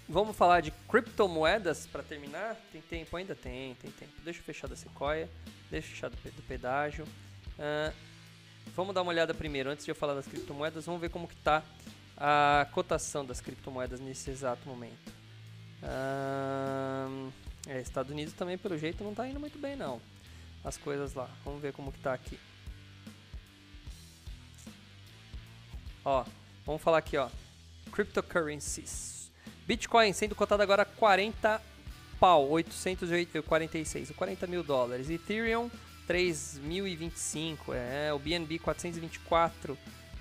Vamos 0.08 0.36
falar 0.36 0.62
de 0.62 0.70
criptomoedas 0.88 1.86
para 1.86 2.02
terminar? 2.02 2.56
Tem 2.72 2.80
tempo? 2.80 3.16
Ainda 3.16 3.34
tem, 3.34 3.74
tem 3.74 3.90
tempo. 3.90 4.12
Deixa 4.24 4.40
eu 4.40 4.44
fechar 4.44 4.66
da 4.66 4.74
Sequoia, 4.74 5.28
deixa 5.70 5.86
eu 5.88 5.90
fechar 5.90 6.08
do, 6.08 6.16
do 6.16 6.42
pedágio. 6.42 7.04
Uh, 7.58 7.94
vamos 8.74 8.94
dar 8.94 9.02
uma 9.02 9.10
olhada 9.10 9.34
primeiro, 9.34 9.68
antes 9.68 9.84
de 9.84 9.90
eu 9.90 9.94
falar 9.94 10.14
das 10.14 10.26
criptomoedas, 10.26 10.86
vamos 10.86 11.00
ver 11.00 11.10
como 11.10 11.28
que 11.28 11.34
está 11.34 11.62
a 12.16 12.66
cotação 12.72 13.24
das 13.24 13.40
criptomoedas 13.40 14.00
nesse 14.00 14.30
exato 14.30 14.66
momento. 14.66 15.12
Uh, 15.82 17.30
é, 17.68 17.80
Estados 17.80 18.10
Unidos 18.10 18.32
também, 18.32 18.56
pelo 18.56 18.78
jeito, 18.78 19.04
não 19.04 19.10
está 19.10 19.28
indo 19.28 19.38
muito 19.38 19.58
bem, 19.58 19.76
não 19.76 20.00
as 20.64 20.76
coisas 20.76 21.14
lá. 21.14 21.28
Vamos 21.44 21.60
ver 21.60 21.72
como 21.72 21.92
que 21.92 21.98
tá 21.98 22.12
aqui. 22.12 22.38
Ó, 26.04 26.24
vamos 26.64 26.82
falar 26.82 26.98
aqui, 26.98 27.16
ó. 27.16 27.28
Cryptocurrencies. 27.92 29.17
Bitcoin 29.68 30.12
sendo 30.14 30.35
cotado 30.35 30.62
agora 30.62 30.81
a 30.81 30.87
40 30.87 31.61
pau, 32.18 32.48
846, 32.48 34.12
40 34.12 34.46
mil 34.46 34.62
dólares. 34.62 35.11
Ethereum 35.11 35.70
3.025, 36.09 37.74
é, 37.74 38.11
o 38.14 38.18
BNB 38.18 38.61
424 38.61 39.76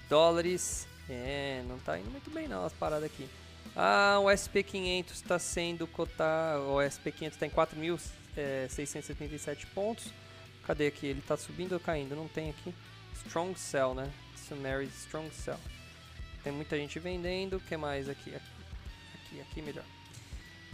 dólares. 0.10 0.86
É, 1.10 1.64
não 1.66 1.80
tá 1.80 1.98
indo 1.98 2.12
muito 2.12 2.30
bem 2.30 2.50
não 2.50 2.66
as 2.66 2.74
paradas 2.74 3.06
aqui. 3.06 3.26
Ah, 3.74 4.18
o 4.20 4.26
SP500 4.26 5.12
está 5.12 5.40
sendo 5.40 5.88
cotado, 5.88 6.64
o 6.64 6.80
SP500 6.80 7.28
está 7.28 7.48
em 7.48 7.50
4.677 7.50 9.66
pontos. 9.74 10.12
Cadê 10.66 10.88
aqui? 10.88 11.08
Ele 11.08 11.22
tá 11.22 11.38
subindo 11.38 11.72
ou 11.72 11.80
caindo? 11.80 12.18
Não 12.18 12.28
tem 12.28 12.50
aqui. 12.50 12.76
Strong 13.14 13.58
Cell, 13.58 13.94
né? 13.94 14.12
Summary 14.36 14.88
Strong 14.88 15.34
Cell. 15.34 15.60
Tem 16.44 16.52
muita 16.52 16.76
gente 16.76 17.00
vendendo. 17.00 17.56
O 17.56 17.62
que 17.62 17.78
mais 17.78 18.10
aqui? 18.10 18.36
Aqui, 18.36 18.57
aqui 19.42 19.62
melhor. 19.62 19.86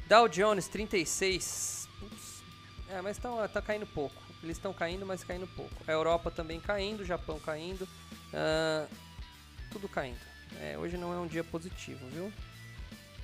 Dow 0.07 0.27
Jones 0.27 0.67
36. 0.67 1.87
Ups. 2.01 2.43
É, 2.89 3.01
mas 3.01 3.17
tá, 3.17 3.47
tá 3.47 3.61
caindo 3.61 3.85
pouco. 3.87 4.21
Eles 4.43 4.57
estão 4.57 4.73
caindo, 4.73 5.05
mas 5.05 5.23
caindo 5.23 5.47
pouco. 5.47 5.75
A 5.87 5.91
Europa 5.91 6.29
também 6.29 6.59
caindo, 6.59 7.05
Japão 7.05 7.39
caindo. 7.39 7.83
Uh, 7.83 8.87
tudo 9.71 9.87
caindo. 9.87 10.19
É, 10.59 10.77
hoje 10.77 10.97
não 10.97 11.13
é 11.13 11.17
um 11.17 11.27
dia 11.27 11.43
positivo, 11.43 12.05
viu? 12.09 12.31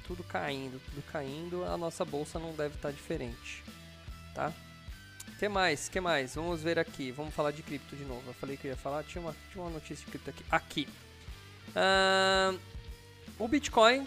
Tudo 0.07 0.23
caindo, 0.23 0.81
tudo 0.85 1.03
caindo. 1.11 1.65
A 1.65 1.77
nossa 1.77 2.05
bolsa 2.05 2.39
não 2.39 2.53
deve 2.53 2.75
estar 2.75 2.89
tá 2.89 2.91
diferente, 2.91 3.63
tá? 4.33 4.53
que 5.37 5.47
mais? 5.47 5.87
que 5.87 6.01
mais? 6.01 6.35
Vamos 6.35 6.61
ver 6.61 6.77
aqui. 6.77 7.11
Vamos 7.11 7.33
falar 7.33 7.51
de 7.51 7.63
cripto 7.63 7.95
de 7.95 8.03
novo. 8.03 8.23
Eu 8.27 8.33
falei 8.33 8.57
que 8.57 8.67
eu 8.67 8.71
ia 8.71 8.77
falar. 8.77 9.03
Tinha 9.03 9.21
uma, 9.21 9.35
tinha 9.51 9.63
uma 9.63 9.71
notícia 9.71 10.03
de 10.03 10.11
cripto 10.11 10.29
aqui. 10.29 10.45
Aqui. 10.51 10.87
Uh, 11.69 12.59
o 13.37 13.47
Bitcoin 13.47 14.05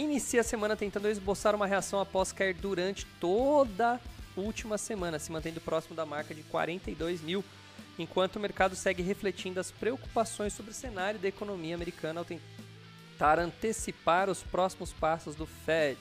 inicia 0.00 0.40
a 0.40 0.44
semana 0.44 0.76
tentando 0.76 1.08
esboçar 1.08 1.54
uma 1.54 1.66
reação 1.66 2.00
após 2.00 2.32
cair 2.32 2.54
durante 2.54 3.06
toda 3.20 3.94
a 3.94 4.40
última 4.40 4.78
semana, 4.78 5.18
se 5.18 5.30
mantendo 5.30 5.60
próximo 5.60 5.94
da 5.94 6.06
marca 6.06 6.34
de 6.34 6.42
42 6.44 7.20
mil, 7.20 7.44
enquanto 7.98 8.36
o 8.36 8.40
mercado 8.40 8.74
segue 8.74 9.02
refletindo 9.02 9.60
as 9.60 9.70
preocupações 9.70 10.52
sobre 10.52 10.70
o 10.70 10.74
cenário 10.74 11.20
da 11.20 11.28
economia 11.28 11.74
americana 11.74 12.20
ao 12.20 12.24
tentar 12.24 13.38
antecipar 13.38 14.30
os 14.30 14.42
próximos 14.42 14.92
passos 14.92 15.34
do 15.34 15.46
Fed. 15.46 15.98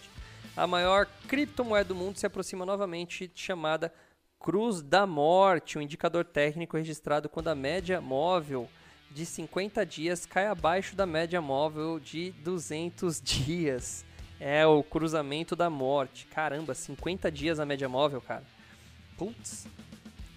A 0.56 0.66
maior 0.66 1.08
criptomoeda 1.28 1.90
do 1.90 1.96
mundo 1.96 2.18
se 2.18 2.26
aproxima 2.26 2.66
novamente, 2.66 3.32
chamada 3.36 3.94
Cruz 4.40 4.82
da 4.82 5.06
Morte, 5.06 5.78
um 5.78 5.82
indicador 5.82 6.24
técnico 6.24 6.78
registrado 6.78 7.28
quando 7.28 7.50
a 7.50 7.56
média 7.56 8.00
móvel 8.00 8.70
de 9.12 9.26
50 9.26 9.86
dias 9.86 10.26
cai 10.26 10.48
abaixo 10.48 10.96
da 10.96 11.06
média 11.06 11.42
móvel 11.42 12.00
de 12.00 12.32
200 12.44 13.20
dias. 13.22 14.06
É 14.40 14.66
o 14.66 14.82
cruzamento 14.82 15.56
da 15.56 15.70
morte. 15.70 16.26
Caramba, 16.28 16.74
50 16.74 17.30
dias 17.32 17.60
a 17.60 17.66
média 17.66 17.90
móvel, 17.90 18.22
cara. 18.22 18.44
Putz. 19.18 19.68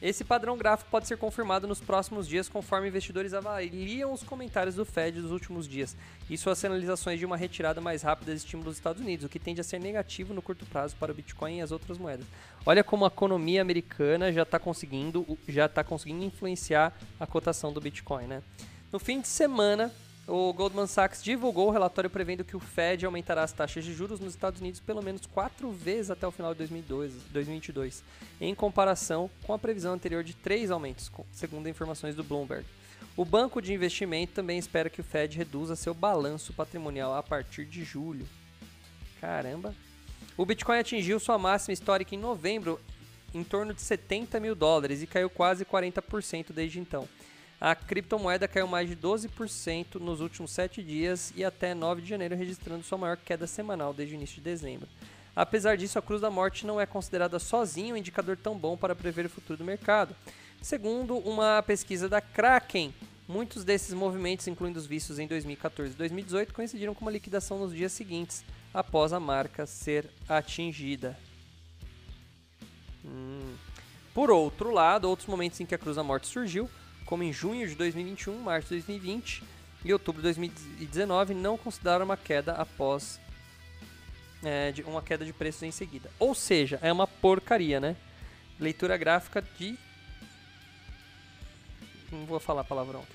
Esse 0.02 0.24
padrão 0.24 0.58
gráfico 0.58 0.90
pode 0.90 1.06
ser 1.06 1.16
confirmado 1.16 1.68
nos 1.68 1.80
próximos 1.80 2.26
dias 2.26 2.48
conforme 2.48 2.88
investidores 2.88 3.32
avaliam 3.32 4.12
os 4.12 4.24
comentários 4.24 4.74
do 4.74 4.84
Fed 4.84 5.20
dos 5.20 5.30
últimos 5.30 5.68
dias 5.68 5.96
e 6.28 6.36
suas 6.36 6.58
sinalizações 6.58 7.20
de 7.20 7.24
uma 7.24 7.36
retirada 7.36 7.80
mais 7.80 8.02
rápida 8.02 8.32
de 8.32 8.38
estímulos 8.38 8.72
dos 8.72 8.78
Estados 8.78 9.00
Unidos, 9.00 9.24
o 9.24 9.28
que 9.28 9.38
tende 9.38 9.60
a 9.60 9.64
ser 9.64 9.78
negativo 9.78 10.34
no 10.34 10.42
curto 10.42 10.66
prazo 10.66 10.96
para 10.98 11.12
o 11.12 11.14
Bitcoin 11.14 11.58
e 11.58 11.60
as 11.60 11.70
outras 11.70 11.98
moedas. 11.98 12.26
Olha 12.66 12.82
como 12.82 13.04
a 13.04 13.08
economia 13.08 13.62
americana 13.62 14.32
já 14.32 14.42
está 14.42 14.58
conseguindo, 14.58 15.38
já 15.46 15.68
tá 15.68 15.84
conseguindo 15.84 16.24
influenciar 16.24 16.92
a 17.20 17.26
cotação 17.26 17.72
do 17.72 17.80
Bitcoin, 17.80 18.26
né? 18.26 18.42
No 18.90 18.98
fim 18.98 19.20
de 19.20 19.28
semana, 19.28 19.92
o 20.26 20.52
Goldman 20.52 20.86
Sachs 20.86 21.22
divulgou 21.22 21.68
o 21.68 21.70
relatório 21.70 22.08
prevendo 22.08 22.44
que 22.44 22.56
o 22.56 22.60
Fed 22.60 23.04
aumentará 23.04 23.42
as 23.42 23.52
taxas 23.52 23.84
de 23.84 23.92
juros 23.92 24.20
nos 24.20 24.34
Estados 24.34 24.60
Unidos 24.60 24.80
pelo 24.80 25.02
menos 25.02 25.26
quatro 25.26 25.70
vezes 25.70 26.10
até 26.10 26.26
o 26.26 26.30
final 26.30 26.54
de 26.54 26.64
2022, 26.64 28.04
em 28.40 28.54
comparação 28.54 29.28
com 29.44 29.52
a 29.52 29.58
previsão 29.58 29.92
anterior 29.92 30.22
de 30.22 30.34
três 30.34 30.70
aumentos, 30.70 31.10
segundo 31.32 31.68
informações 31.68 32.14
do 32.14 32.22
Bloomberg. 32.22 32.64
O 33.16 33.24
banco 33.24 33.60
de 33.60 33.74
investimento 33.74 34.32
também 34.32 34.58
espera 34.58 34.88
que 34.88 35.00
o 35.00 35.04
Fed 35.04 35.36
reduza 35.36 35.76
seu 35.76 35.92
balanço 35.92 36.52
patrimonial 36.52 37.14
a 37.14 37.22
partir 37.22 37.66
de 37.66 37.84
julho. 37.84 38.26
Caramba! 39.20 39.74
O 40.36 40.46
Bitcoin 40.46 40.78
atingiu 40.78 41.20
sua 41.20 41.36
máxima 41.36 41.74
histórica 41.74 42.14
em 42.14 42.18
novembro, 42.18 42.80
em 43.34 43.44
torno 43.44 43.74
de 43.74 43.82
70 43.82 44.40
mil 44.40 44.54
dólares, 44.54 45.02
e 45.02 45.06
caiu 45.06 45.28
quase 45.28 45.64
40% 45.64 46.52
desde 46.52 46.80
então. 46.80 47.06
A 47.64 47.76
criptomoeda 47.76 48.48
caiu 48.48 48.66
mais 48.66 48.88
de 48.88 48.96
12% 48.96 50.00
nos 50.00 50.20
últimos 50.20 50.50
7 50.50 50.82
dias 50.82 51.32
e 51.36 51.44
até 51.44 51.74
9 51.74 52.02
de 52.02 52.08
janeiro, 52.08 52.34
registrando 52.34 52.82
sua 52.82 52.98
maior 52.98 53.16
queda 53.16 53.46
semanal 53.46 53.94
desde 53.94 54.16
o 54.16 54.16
início 54.16 54.34
de 54.34 54.40
dezembro. 54.40 54.88
Apesar 55.36 55.76
disso, 55.76 55.96
a 55.96 56.02
Cruz 56.02 56.20
da 56.20 56.28
Morte 56.28 56.66
não 56.66 56.80
é 56.80 56.86
considerada 56.86 57.38
sozinha 57.38 57.94
um 57.94 57.96
indicador 57.96 58.36
tão 58.36 58.58
bom 58.58 58.76
para 58.76 58.96
prever 58.96 59.26
o 59.26 59.30
futuro 59.30 59.58
do 59.58 59.64
mercado. 59.64 60.12
Segundo 60.60 61.18
uma 61.18 61.62
pesquisa 61.62 62.08
da 62.08 62.20
Kraken, 62.20 62.92
muitos 63.28 63.62
desses 63.62 63.94
movimentos, 63.94 64.48
incluindo 64.48 64.80
os 64.80 64.86
vistos 64.86 65.20
em 65.20 65.28
2014 65.28 65.92
e 65.92 65.96
2018, 65.96 66.52
coincidiram 66.52 66.96
com 66.96 67.02
uma 67.02 67.12
liquidação 67.12 67.60
nos 67.60 67.72
dias 67.72 67.92
seguintes, 67.92 68.44
após 68.74 69.12
a 69.12 69.20
marca 69.20 69.66
ser 69.66 70.10
atingida. 70.28 71.16
Hum. 73.04 73.54
Por 74.12 74.32
outro 74.32 74.72
lado, 74.72 75.08
outros 75.08 75.28
momentos 75.28 75.60
em 75.60 75.64
que 75.64 75.76
a 75.76 75.78
Cruz 75.78 75.94
da 75.94 76.02
Morte 76.02 76.26
surgiu 76.26 76.68
como 77.12 77.22
em 77.22 77.30
junho 77.30 77.68
de 77.68 77.74
2021, 77.74 78.38
março 78.38 78.68
de 78.68 78.76
2020 78.76 79.44
e 79.84 79.92
outubro 79.92 80.22
de 80.22 80.28
2019, 80.28 81.34
não 81.34 81.58
consideraram 81.58 82.06
uma 82.06 82.16
queda 82.16 82.54
após 82.54 83.20
é, 84.42 84.72
de 84.72 84.80
uma 84.80 85.02
queda 85.02 85.22
de 85.22 85.30
preços 85.30 85.62
em 85.62 85.70
seguida. 85.70 86.10
Ou 86.18 86.34
seja, 86.34 86.78
é 86.80 86.90
uma 86.90 87.06
porcaria, 87.06 87.78
né? 87.78 87.96
Leitura 88.58 88.96
gráfica 88.96 89.42
de. 89.42 89.78
Não 92.10 92.24
vou 92.24 92.40
falar 92.40 92.64
palavrão 92.64 93.02
aqui. 93.02 93.12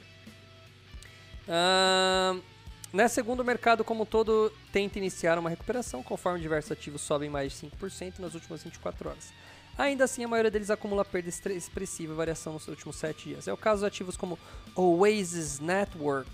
Na 2.93 3.07
segunda, 3.09 3.41
o 3.41 3.45
mercado 3.45 3.83
como 3.83 4.03
um 4.03 4.05
todo 4.05 4.53
tenta 4.71 4.99
iniciar 4.99 5.39
uma 5.39 5.49
recuperação, 5.49 6.03
conforme 6.03 6.39
diversos 6.39 6.71
ativos 6.71 7.01
sobem 7.01 7.31
mais 7.31 7.51
de 7.51 7.67
5% 7.67 8.19
nas 8.19 8.35
últimas 8.35 8.63
24 8.63 9.09
horas. 9.09 9.33
Ainda 9.77 10.05
assim, 10.05 10.23
a 10.23 10.27
maioria 10.27 10.49
deles 10.49 10.71
acumula 10.71 11.05
perda 11.05 11.29
expressiva 11.29 12.13
e 12.13 12.15
variação 12.15 12.53
nos 12.53 12.67
últimos 12.67 12.95
7 12.95 13.29
dias. 13.29 13.47
É 13.47 13.53
o 13.53 13.57
caso 13.57 13.81
de 13.81 13.87
ativos 13.87 14.17
como 14.17 14.39
Oasis 14.75 15.59
Network, 15.59 16.31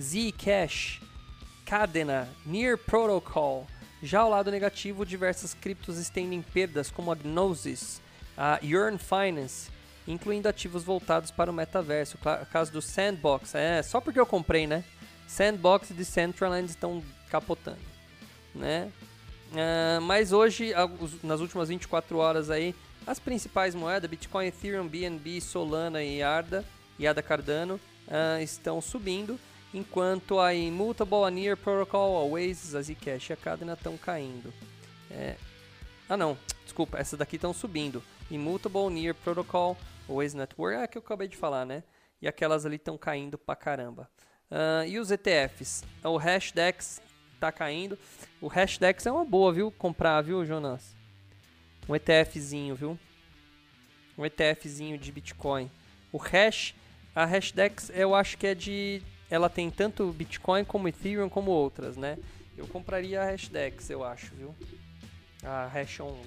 Zcash, 0.00 1.00
Cadena, 1.64 2.28
Near 2.44 2.76
Protocol. 2.76 3.66
Já 4.02 4.20
ao 4.20 4.28
lado 4.28 4.50
negativo, 4.50 5.06
diversas 5.06 5.54
criptos 5.54 5.96
estendem 5.96 6.42
perdas 6.42 6.90
como 6.90 7.10
a 7.10 7.14
Gnosis, 7.14 8.02
a 8.36 8.58
Yearn 8.62 8.98
Finance, 8.98 9.70
incluindo 10.06 10.48
ativos 10.48 10.84
voltados 10.84 11.30
para 11.30 11.50
o 11.50 11.54
metaverso. 11.54 12.18
O 12.18 12.46
caso 12.46 12.72
do 12.72 12.82
Sandbox, 12.82 13.54
é 13.54 13.82
só 13.82 14.00
porque 14.00 14.20
eu 14.20 14.26
comprei, 14.26 14.66
né? 14.66 14.84
Sandbox 15.26 15.90
e 15.90 15.94
Decentraland 15.94 16.68
estão 16.68 17.02
capotando, 17.30 17.78
né? 18.54 18.92
Uh, 19.52 20.00
mas 20.00 20.32
hoje, 20.32 20.72
nas 21.22 21.40
últimas 21.40 21.68
24 21.68 22.16
horas 22.16 22.50
aí, 22.50 22.74
as 23.06 23.18
principais 23.18 23.74
moedas, 23.74 24.08
Bitcoin, 24.08 24.46
Ethereum, 24.46 24.88
BNB, 24.88 25.40
Solana 25.40 26.02
e 26.02 26.22
ADA, 26.22 26.64
e 26.98 27.06
ADA 27.06 27.22
Cardano, 27.22 27.74
uh, 27.74 28.40
estão 28.42 28.80
subindo, 28.80 29.38
enquanto 29.74 30.40
a 30.40 30.54
Immutable, 30.54 31.24
a 31.24 31.30
Near 31.30 31.56
Protocol, 31.56 32.16
a 32.16 32.22
Oasis, 32.24 32.74
a 32.74 32.82
Zcash 32.82 33.30
e 33.30 33.32
a 33.32 33.36
Cadena 33.36 33.74
estão 33.74 33.96
caindo. 33.96 34.52
É... 35.10 35.36
Ah 36.08 36.16
não, 36.16 36.36
desculpa, 36.64 36.98
essas 36.98 37.18
daqui 37.18 37.36
estão 37.36 37.52
subindo. 37.52 38.02
Immutable, 38.30 38.88
Near 38.88 39.14
Protocol, 39.14 39.76
Oasis 40.08 40.34
Network, 40.34 40.76
é 40.76 40.84
a 40.84 40.88
que 40.88 40.96
eu 40.96 41.02
acabei 41.02 41.28
de 41.28 41.36
falar, 41.36 41.66
né? 41.66 41.82
E 42.20 42.28
aquelas 42.28 42.64
ali 42.64 42.76
estão 42.76 42.96
caindo 42.96 43.36
pra 43.36 43.54
caramba. 43.56 44.08
Uh, 44.50 44.86
e 44.86 44.98
os 44.98 45.10
ETFs? 45.10 45.82
O 46.04 46.16
Hashdex 46.16 47.00
tá 47.42 47.52
caindo. 47.52 47.98
O 48.40 48.46
Hashdex 48.46 49.04
é 49.04 49.10
uma 49.10 49.24
boa, 49.24 49.52
viu? 49.52 49.70
Comprar, 49.72 50.22
viu, 50.22 50.46
Jonas? 50.46 50.94
Um 51.88 51.96
ETFzinho, 51.96 52.76
viu? 52.76 52.98
Um 54.16 54.24
ETFzinho 54.24 54.96
de 54.96 55.10
Bitcoin. 55.10 55.68
O 56.12 56.18
Hash, 56.18 56.74
a 57.14 57.24
Hashdex, 57.24 57.90
eu 57.90 58.14
acho 58.14 58.38
que 58.38 58.46
é 58.46 58.54
de... 58.54 59.02
Ela 59.28 59.48
tem 59.48 59.70
tanto 59.70 60.12
Bitcoin 60.12 60.64
como 60.64 60.86
Ethereum 60.86 61.28
como 61.28 61.50
outras, 61.50 61.96
né? 61.96 62.16
Eu 62.56 62.68
compraria 62.68 63.20
a 63.20 63.24
Hashdex, 63.24 63.90
eu 63.90 64.04
acho, 64.04 64.34
viu? 64.34 64.54
A 65.42 65.66
Hash 65.66 65.98
11. 65.98 66.18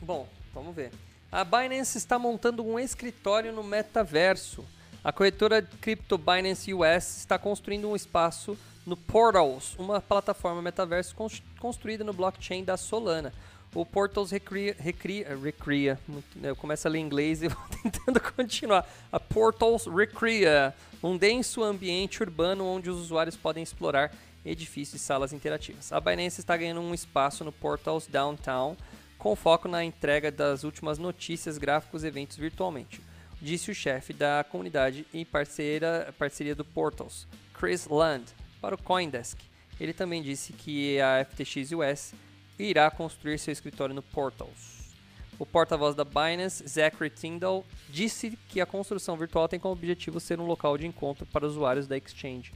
Bom, 0.00 0.28
vamos 0.52 0.74
ver. 0.74 0.90
A 1.30 1.44
Binance 1.44 1.96
está 1.96 2.18
montando 2.18 2.66
um 2.66 2.78
escritório 2.78 3.52
no 3.52 3.62
metaverso. 3.62 4.62
A 5.04 5.10
corretora 5.10 5.60
Crypto 5.80 6.16
Binance 6.16 6.72
US 6.72 7.18
está 7.18 7.36
construindo 7.36 7.88
um 7.88 7.96
espaço 7.96 8.56
no 8.86 8.96
Portals, 8.96 9.74
uma 9.76 10.00
plataforma 10.00 10.62
metaverso 10.62 11.16
construída 11.58 12.04
no 12.04 12.12
blockchain 12.12 12.62
da 12.62 12.76
Solana. 12.76 13.32
O 13.74 13.84
Portals 13.84 14.30
recria, 14.30 14.76
recria, 14.78 15.36
recria 15.36 15.98
né, 16.36 16.50
eu 16.50 16.56
começo 16.56 16.86
a 16.86 16.90
ler 16.90 17.00
inglês 17.00 17.42
e 17.42 17.48
vou 17.50 17.64
tentando 17.82 18.20
continuar. 18.20 18.88
A 19.10 19.18
Portals 19.18 19.86
recria 19.86 20.72
um 21.02 21.16
denso 21.16 21.64
ambiente 21.64 22.22
urbano 22.22 22.64
onde 22.64 22.88
os 22.88 23.00
usuários 23.00 23.34
podem 23.34 23.62
explorar 23.62 24.12
edifícios 24.46 25.02
e 25.02 25.04
salas 25.04 25.32
interativas. 25.32 25.92
A 25.92 25.98
Binance 25.98 26.38
está 26.38 26.56
ganhando 26.56 26.80
um 26.80 26.94
espaço 26.94 27.42
no 27.42 27.50
Portals 27.50 28.06
Downtown 28.06 28.76
com 29.18 29.34
foco 29.34 29.66
na 29.66 29.84
entrega 29.84 30.30
das 30.30 30.62
últimas 30.62 30.96
notícias, 30.96 31.58
gráficos 31.58 32.04
e 32.04 32.06
eventos 32.06 32.36
virtualmente 32.36 33.00
disse 33.42 33.72
o 33.72 33.74
chefe 33.74 34.12
da 34.12 34.44
comunidade 34.48 35.04
e 35.12 35.24
parceira, 35.24 36.14
parceria 36.16 36.54
do 36.54 36.64
Portals, 36.64 37.26
Chris 37.52 37.88
Land, 37.88 38.24
para 38.60 38.76
o 38.76 38.82
Coindesk. 38.82 39.36
Ele 39.80 39.92
também 39.92 40.22
disse 40.22 40.52
que 40.52 41.00
a 41.00 41.24
FTX 41.24 41.72
US 41.72 42.14
irá 42.56 42.88
construir 42.88 43.38
seu 43.38 43.50
escritório 43.50 43.94
no 43.94 44.02
Portals. 44.02 44.92
O 45.40 45.44
porta-voz 45.44 45.96
da 45.96 46.04
Binance, 46.04 46.64
Zachary 46.68 47.10
Tyndall, 47.10 47.66
disse 47.88 48.38
que 48.48 48.60
a 48.60 48.66
construção 48.66 49.16
virtual 49.16 49.48
tem 49.48 49.58
como 49.58 49.72
objetivo 49.74 50.20
ser 50.20 50.38
um 50.38 50.46
local 50.46 50.78
de 50.78 50.86
encontro 50.86 51.26
para 51.26 51.44
usuários 51.44 51.88
da 51.88 51.96
exchange. 51.96 52.52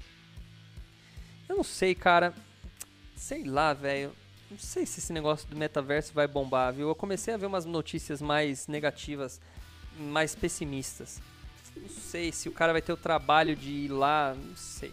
Eu 1.48 1.56
não 1.56 1.64
sei, 1.64 1.96
cara. 1.96 2.32
Sei 3.16 3.42
lá, 3.42 3.72
velho. 3.72 4.12
Não 4.48 4.58
sei 4.58 4.86
se 4.86 5.00
esse 5.00 5.12
negócio 5.12 5.48
do 5.48 5.56
metaverso 5.56 6.12
vai 6.12 6.28
bombar, 6.28 6.72
viu? 6.72 6.86
Eu 6.86 6.94
comecei 6.94 7.34
a 7.34 7.36
ver 7.36 7.46
umas 7.46 7.64
notícias 7.64 8.22
mais 8.22 8.68
negativas 8.68 9.40
mais 9.98 10.34
pessimistas. 10.34 11.20
Não 11.76 11.88
sei 11.88 12.32
se 12.32 12.48
o 12.48 12.52
cara 12.52 12.72
vai 12.72 12.82
ter 12.82 12.92
o 12.92 12.96
trabalho 12.96 13.54
de 13.54 13.70
ir 13.70 13.88
lá, 13.88 14.34
não 14.34 14.56
sei. 14.56 14.92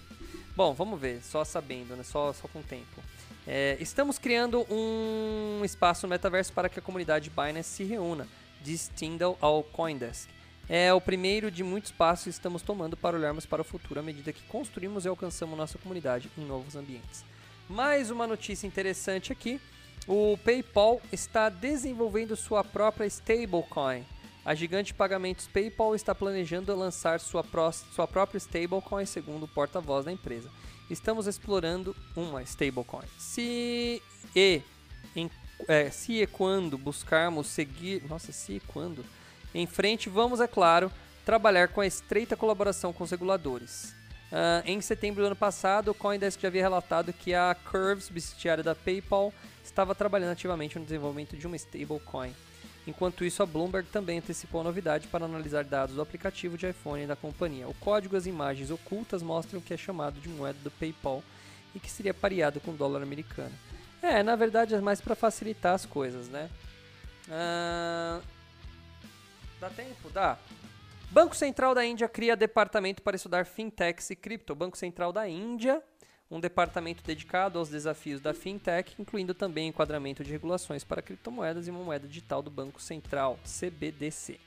Bom, 0.56 0.74
vamos 0.74 1.00
ver, 1.00 1.22
só 1.24 1.44
sabendo, 1.44 1.96
né? 1.96 2.04
Só, 2.04 2.34
só 2.34 2.48
com 2.48 2.60
o 2.60 2.64
tempo. 2.64 3.02
É, 3.46 3.78
estamos 3.80 4.18
criando 4.18 4.66
um 4.70 5.62
espaço 5.66 6.06
no 6.06 6.12
metaverso 6.12 6.54
para 6.54 6.70
que 6.70 6.80
a 6.80 6.82
comunidade 6.82 7.30
Binance 7.30 7.70
se 7.70 7.84
reúna, 7.84 8.28
diz 8.62 8.90
Tyndall 8.96 9.38
ao 9.42 9.64
Coindesk. 9.64 10.30
É 10.70 10.94
o 10.94 11.02
primeiro 11.02 11.52
de 11.52 11.62
muitos 11.62 11.92
passos 11.92 12.24
que 12.24 12.30
estamos 12.30 12.62
tomando 12.62 12.96
para 12.96 13.18
olharmos 13.18 13.46
para 13.46 13.62
o 13.62 13.66
futuro 13.66 14.00
à 14.00 14.04
medida 14.04 14.32
que 14.32 14.44
construímos 14.44 15.04
e 15.04 15.10
alcançamos 15.10 15.58
nossa 15.58 15.78
comunidade 15.78 16.32
em 16.38 16.46
novos 16.46 16.76
ambientes. 16.76 17.26
Mais 17.68 18.10
uma 18.10 18.26
notícia 18.26 18.66
interessante 18.66 19.32
aqui: 19.32 19.60
o 20.08 20.38
PayPal 20.38 21.02
está 21.12 21.50
desenvolvendo 21.50 22.36
sua 22.36 22.64
própria 22.64 23.06
stablecoin. 23.06 24.06
A 24.46 24.54
gigante 24.54 24.88
de 24.88 24.94
pagamentos 24.94 25.48
PayPal 25.48 25.96
está 25.96 26.14
planejando 26.14 26.76
lançar 26.76 27.20
sua, 27.20 27.44
pró 27.44 27.72
sua 27.72 28.06
própria 28.06 28.38
stablecoin, 28.38 29.06
segundo 29.06 29.44
o 29.44 29.48
porta-voz 29.48 30.04
da 30.04 30.12
empresa. 30.12 30.50
Estamos 30.90 31.28
explorando 31.28 31.96
uma 32.16 32.44
stablecoin. 32.44 33.06
Se 33.18 34.02
e, 34.36 34.62
em, 35.16 35.32
é, 35.68 35.90
se 35.90 36.22
e 36.22 36.28
quando 36.28 36.78
buscarmos 36.78 37.48
seguir. 37.48 38.04
Nossa, 38.10 38.34
se 38.34 38.54
e 38.54 38.60
quando? 38.60 39.06
Em 39.56 39.66
frente, 39.66 40.10
vamos, 40.10 40.42
é 40.42 40.48
claro, 40.48 40.92
trabalhar 41.26 41.70
com 41.70 41.80
a 41.80 41.88
estreita 41.88 42.36
colaboração 42.36 42.92
com 42.92 43.06
os 43.06 43.12
reguladores. 43.12 43.96
Uh, 44.30 44.66
em 44.66 44.82
setembro 44.82 45.22
do 45.22 45.28
ano 45.28 45.36
passado, 45.36 45.92
o 45.92 45.94
CoinDesk 45.94 46.42
já 46.42 46.48
havia 46.48 46.64
relatado 46.64 47.14
que 47.14 47.34
a 47.34 47.56
Curve, 47.72 48.02
subsidiária 48.02 48.64
da 48.64 48.76
PayPal, 48.76 49.32
estava 49.64 49.96
trabalhando 49.96 50.32
ativamente 50.32 50.78
no 50.78 50.84
desenvolvimento 50.84 51.38
de 51.38 51.48
uma 51.48 51.56
stablecoin. 51.56 52.34
Enquanto 52.86 53.24
isso, 53.24 53.42
a 53.42 53.46
Bloomberg 53.46 53.88
também 53.90 54.20
antecipou 54.20 54.62
a 54.62 54.64
novidade 54.64 55.08
para 55.08 55.26
analisar 55.26 55.64
dados 55.64 55.96
do 55.96 56.02
aplicativo 56.02 56.58
de 56.58 56.70
iPhone 56.70 57.08
da 57.08 57.16
companhia. 57.16 57.68
O 57.68 57.74
código 57.76 58.16
e 58.16 58.18
as 58.18 58.26
imagens 58.26 58.70
ocultas 58.72 59.24
mostram 59.24 59.62
que 59.62 59.74
é 59.74 59.78
chamado 59.78 60.20
de 60.20 60.28
moeda 60.28 60.60
do 60.64 60.72
PayPal 60.72 61.24
e 61.74 61.80
que 61.80 61.90
seria 61.90 62.14
pareado 62.14 62.60
com 62.60 62.72
o 62.72 62.78
dólar 62.78 63.02
americano. 63.02 63.54
É, 64.02 64.22
na 64.22 64.36
verdade 64.36 64.76
é 64.76 64.82
mais 64.82 65.00
para 65.00 65.16
facilitar 65.16 65.74
as 65.74 65.86
coisas, 65.86 66.28
né? 66.28 66.50
Dá 69.60 69.70
tempo? 69.70 70.10
Dá. 70.10 70.38
Banco 71.10 71.36
Central 71.36 71.74
da 71.74 71.86
Índia 71.86 72.10
cria 72.10 72.36
departamento 72.36 73.02
para 73.02 73.16
estudar 73.16 73.46
fintechs 73.46 74.10
e 74.10 74.16
cripto. 74.16 74.54
Banco 74.54 74.78
Central 74.78 75.14
da 75.14 75.28
Índia, 75.30 75.82
um 76.34 76.40
departamento 76.40 77.04
dedicado 77.06 77.60
aos 77.60 77.70
desafios 77.70 78.20
da 78.20 78.34
fintech, 78.34 78.96
incluindo 78.98 79.36
também 79.36 79.68
enquadramento 79.68 80.24
de 80.24 80.32
regulações 80.32 80.84
para 80.84 81.00
criptomoedas 81.00 81.68
e 81.68 81.70
uma 81.70 81.84
moeda 81.84 82.08
digital 82.08 82.42
do 82.42 82.50
Banco 82.50 82.82
Central, 82.82 83.40
CBDC. 83.46 84.40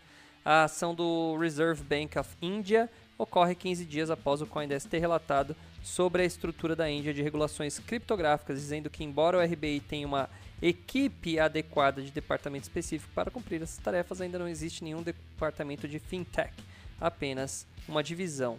A 0.44 0.64
ação 0.64 0.96
do 0.96 1.36
Reserve 1.38 1.84
Bank 1.84 2.18
of 2.18 2.28
India 2.42 2.90
ocorre 3.16 3.54
15 3.54 3.84
dias 3.84 4.10
após 4.10 4.42
o 4.42 4.46
CoinDesk 4.46 4.90
ter 4.90 4.98
relatado 4.98 5.54
sobre 5.80 6.22
a 6.22 6.24
estrutura 6.24 6.74
da 6.74 6.90
Índia 6.90 7.14
de 7.14 7.22
regulações 7.22 7.78
criptográficas, 7.78 8.58
dizendo 8.58 8.90
que 8.90 9.04
embora 9.04 9.38
o 9.38 9.40
RBI 9.40 9.78
tenha 9.78 10.08
uma 10.08 10.28
equipe 10.60 11.38
adequada 11.38 12.02
de 12.02 12.10
departamento 12.10 12.64
específico 12.64 13.12
para 13.14 13.30
cumprir 13.30 13.62
essas 13.62 13.78
tarefas, 13.78 14.20
ainda 14.20 14.40
não 14.40 14.48
existe 14.48 14.82
nenhum 14.82 15.04
departamento 15.04 15.86
de 15.86 16.00
fintech, 16.00 16.52
apenas 17.00 17.64
uma 17.88 18.02
divisão, 18.02 18.58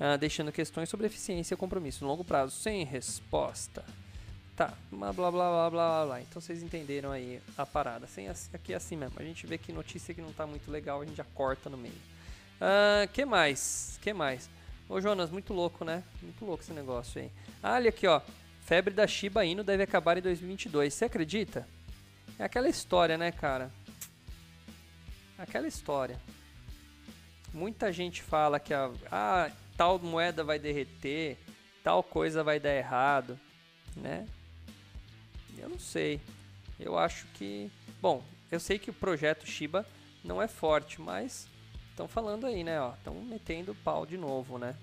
uh, 0.00 0.18
deixando 0.18 0.52
questões 0.52 0.88
sobre 0.88 1.06
eficiência 1.06 1.54
e 1.54 1.56
compromisso 1.56 2.04
no 2.04 2.10
longo 2.10 2.24
prazo 2.24 2.54
sem 2.56 2.84
resposta. 2.84 3.84
Tá, 4.56 4.72
blá 4.90 5.12
blá 5.12 5.30
blá 5.30 5.50
blá 5.50 5.70
blá 5.70 6.06
blá. 6.06 6.20
Então 6.22 6.40
vocês 6.40 6.62
entenderam 6.62 7.12
aí 7.12 7.42
a 7.58 7.66
parada. 7.66 8.06
Sem, 8.06 8.28
aqui 8.28 8.72
é 8.72 8.76
assim 8.76 8.96
mesmo. 8.96 9.14
A 9.18 9.22
gente 9.22 9.46
vê 9.46 9.58
que 9.58 9.70
notícia 9.72 10.14
que 10.14 10.22
não 10.22 10.32
tá 10.32 10.46
muito 10.46 10.70
legal, 10.70 11.02
a 11.02 11.04
gente 11.04 11.16
já 11.16 11.26
corta 11.34 11.68
no 11.68 11.76
meio. 11.76 11.94
Uh, 12.56 13.06
que 13.12 13.24
mais? 13.26 13.98
Que 14.00 14.14
mais? 14.14 14.48
Ô 14.88 15.00
Jonas, 15.00 15.30
muito 15.30 15.52
louco, 15.52 15.84
né? 15.84 16.02
Muito 16.22 16.44
louco 16.44 16.62
esse 16.62 16.72
negócio 16.72 17.20
aí. 17.20 17.30
Ah, 17.62 17.74
olha 17.74 17.90
aqui, 17.90 18.06
ó. 18.06 18.20
Febre 18.62 18.94
da 18.94 19.06
Shiba 19.06 19.44
Inu 19.44 19.62
deve 19.62 19.82
acabar 19.82 20.16
em 20.16 20.22
2022. 20.22 20.94
Você 20.94 21.04
acredita? 21.04 21.68
É 22.38 22.44
aquela 22.44 22.68
história, 22.68 23.18
né, 23.18 23.30
cara? 23.30 23.70
Aquela 25.36 25.66
história. 25.66 26.18
Muita 27.52 27.92
gente 27.92 28.22
fala 28.22 28.58
que 28.58 28.72
a, 28.72 28.90
ah, 29.10 29.50
tal 29.76 29.98
moeda 29.98 30.42
vai 30.42 30.58
derreter, 30.58 31.36
tal 31.82 32.02
coisa 32.02 32.42
vai 32.42 32.58
dar 32.58 32.74
errado, 32.74 33.38
né? 33.94 34.26
Eu 35.58 35.68
não 35.68 35.78
sei. 35.78 36.20
Eu 36.78 36.98
acho 36.98 37.26
que, 37.34 37.70
bom, 38.00 38.22
eu 38.50 38.60
sei 38.60 38.78
que 38.78 38.90
o 38.90 38.94
projeto 38.94 39.46
Shiba 39.46 39.86
não 40.24 40.42
é 40.42 40.48
forte, 40.48 41.00
mas 41.00 41.48
estão 41.90 42.06
falando 42.06 42.46
aí, 42.46 42.62
né, 42.62 42.76
estão 42.96 43.14
metendo 43.14 43.74
pau 43.76 44.04
de 44.04 44.16
novo, 44.16 44.58
né? 44.58 44.74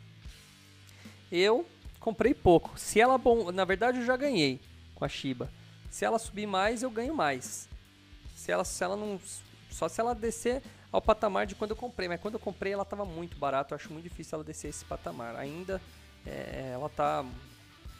Eu 1.32 1.67
comprei 1.99 2.34
pouco. 2.34 2.77
Se 2.77 2.99
ela 2.99 3.17
bom, 3.17 3.51
na 3.51 3.65
verdade 3.65 3.99
eu 3.99 4.06
já 4.06 4.17
ganhei 4.17 4.60
com 4.95 5.06
a 5.06 5.10
Shiba. 5.10 5.49
Se 5.89 6.06
ela 6.06 6.17
subir 6.17 6.47
mais, 6.47 6.82
eu 6.82 6.89
ganho 6.89 7.15
mais. 7.15 7.69
Se 8.36 8.51
ela, 8.51 8.63
se 8.63 8.84
ela 8.84 8.95
não, 8.95 9.19
só 9.69 9.88
se 9.88 10.01
ela 10.01 10.15
descer 10.15 10.62
ao 10.93 11.01
patamar 11.01 11.47
de 11.47 11.56
quando 11.56 11.71
eu 11.71 11.75
comprei. 11.75 12.08
Mas 12.08 12.21
quando 12.21 12.36
eu 12.36 12.39
comprei, 12.39 12.71
ela 12.71 12.84
estava 12.84 13.03
muito 13.03 13.38
barata. 13.38 13.73
Eu 13.73 13.75
acho 13.77 13.91
muito 13.91 14.08
difícil 14.08 14.36
ela 14.36 14.43
descer 14.43 14.69
esse 14.69 14.86
patamar. 14.86 15.36
Ainda 15.36 15.82
é, 16.25 16.71
ela 16.73 16.86
está 16.86 17.25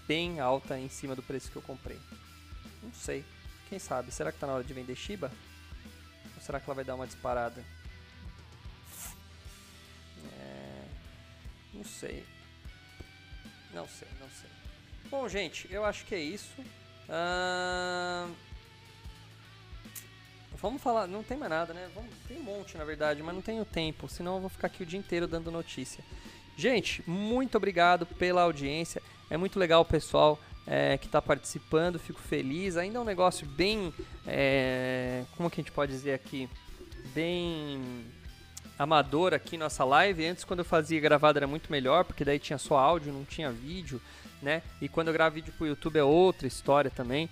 bem 0.08 0.40
alta 0.40 0.78
em 0.78 0.88
cima 0.88 1.16
do 1.16 1.24
preço 1.24 1.52
que 1.52 1.56
eu 1.56 1.62
comprei. 1.62 2.00
Não 2.84 2.94
sei. 2.94 3.26
Quem 3.68 3.80
sabe? 3.80 4.12
Será 4.12 4.32
que 4.32 4.38
está 4.38 4.46
na 4.46 4.54
hora 4.54 4.64
de 4.64 4.74
vender 4.74 4.96
Shiba? 4.96 5.32
Ou 6.36 6.42
será 6.42 6.60
que 6.60 6.70
ela 6.70 6.76
vai 6.76 6.86
dar 6.86 6.96
uma 6.96 7.08
disparada? 7.08 7.66
É, 10.40 10.84
não 11.74 11.84
sei. 11.84 12.24
Não 13.74 13.88
sei, 13.88 14.08
não 14.20 14.30
sei. 14.30 14.50
Bom, 15.10 15.28
gente, 15.28 15.68
eu 15.72 15.84
acho 15.84 16.06
que 16.06 16.14
é 16.14 16.20
isso. 16.20 16.62
Uh... 17.10 18.53
Vamos 20.64 20.82
falar, 20.82 21.08
não 21.08 21.22
tem 21.22 21.38
mais 21.38 21.52
nada, 21.52 21.74
né? 21.74 21.90
Vamos, 21.94 22.10
tem 22.26 22.40
um 22.40 22.44
monte, 22.44 22.78
na 22.78 22.86
verdade, 22.86 23.22
mas 23.22 23.36
não 23.36 23.42
tenho 23.42 23.66
tempo, 23.66 24.08
senão 24.08 24.36
eu 24.36 24.40
vou 24.40 24.50
ficar 24.50 24.68
aqui 24.68 24.82
o 24.82 24.86
dia 24.86 24.98
inteiro 24.98 25.28
dando 25.28 25.52
notícia. 25.52 26.02
Gente, 26.56 27.04
muito 27.06 27.58
obrigado 27.58 28.06
pela 28.06 28.44
audiência. 28.44 29.02
É 29.30 29.36
muito 29.36 29.60
legal 29.60 29.82
o 29.82 29.86
pessoal 29.86 30.40
é, 30.66 30.98
que 30.98 31.08
está 31.08 31.22
participando, 31.22 32.00
fico 32.00 32.22
feliz. 32.22 32.78
Ainda 32.78 32.98
é 32.98 33.02
um 33.02 33.04
negócio 33.04 33.46
bem. 33.46 33.94
É, 34.26 35.26
como 35.36 35.50
que 35.50 35.60
a 35.60 35.64
gente 35.64 35.74
pode 35.74 35.92
dizer 35.92 36.14
aqui? 36.14 36.50
Bem 37.14 38.06
amador 38.80 39.34
aqui 39.34 39.58
nossa 39.58 39.84
live. 39.84 40.26
Antes, 40.26 40.46
quando 40.46 40.60
eu 40.60 40.66
fazia 40.66 41.02
gravado, 41.02 41.40
era 41.40 41.46
muito 41.46 41.70
melhor, 41.70 42.06
porque 42.06 42.24
daí 42.24 42.40
tinha 42.40 42.58
só 42.58 42.78
áudio, 42.78 43.12
não 43.12 43.26
tinha 43.26 43.52
vídeo, 43.52 44.02
né? 44.42 44.62
E 44.80 44.88
quando 44.88 45.10
eu 45.10 45.14
gravo 45.14 45.36
vídeo 45.36 45.54
pro 45.58 45.68
YouTube 45.68 45.98
é 45.98 46.04
outra 46.06 46.48
história 46.48 46.90
também. 46.90 47.30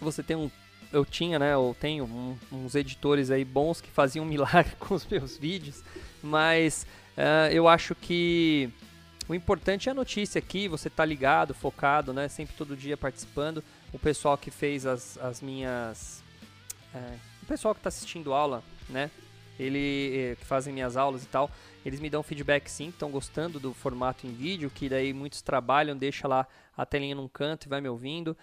Você 0.00 0.22
tem 0.22 0.38
um. 0.38 0.50
Eu 0.92 1.04
tinha, 1.04 1.38
né? 1.38 1.54
Eu 1.54 1.76
tenho 1.78 2.04
um, 2.04 2.36
uns 2.50 2.74
editores 2.74 3.30
aí 3.30 3.44
bons 3.44 3.80
que 3.80 3.90
faziam 3.90 4.24
um 4.24 4.28
milagre 4.28 4.74
com 4.78 4.94
os 4.94 5.06
meus 5.06 5.36
vídeos, 5.36 5.82
mas 6.22 6.86
uh, 7.16 7.52
eu 7.52 7.68
acho 7.68 7.94
que. 7.94 8.70
O 9.28 9.34
importante 9.34 9.88
é 9.88 9.92
a 9.92 9.94
notícia 9.94 10.40
aqui, 10.40 10.66
você 10.66 10.90
tá 10.90 11.04
ligado, 11.04 11.54
focado, 11.54 12.12
né? 12.12 12.26
Sempre 12.28 12.56
todo 12.56 12.76
dia 12.76 12.96
participando. 12.96 13.62
O 13.92 13.98
pessoal 13.98 14.36
que 14.36 14.50
fez 14.50 14.84
as, 14.84 15.16
as 15.18 15.40
minhas. 15.40 16.22
É, 16.92 17.14
o 17.40 17.46
pessoal 17.46 17.72
que 17.72 17.78
está 17.78 17.88
assistindo 17.88 18.32
aula, 18.32 18.62
né? 18.88 19.08
ele 19.62 20.16
eh, 20.16 20.36
que 20.36 20.44
fazem 20.44 20.72
minhas 20.72 20.96
aulas 20.96 21.22
e 21.22 21.26
tal, 21.26 21.50
eles 21.84 22.00
me 22.00 22.08
dão 22.08 22.22
feedback 22.22 22.68
sim, 22.68 22.88
estão 22.88 23.10
gostando 23.10 23.60
do 23.60 23.74
formato 23.74 24.26
em 24.26 24.32
vídeo, 24.32 24.70
que 24.70 24.88
daí 24.88 25.12
muitos 25.12 25.42
trabalham, 25.42 25.96
deixa 25.96 26.26
lá 26.26 26.46
a 26.76 26.86
telinha 26.86 27.14
num 27.14 27.28
canto 27.28 27.66
e 27.66 27.68
vai 27.68 27.80
me 27.80 27.88
ouvindo. 27.88 28.36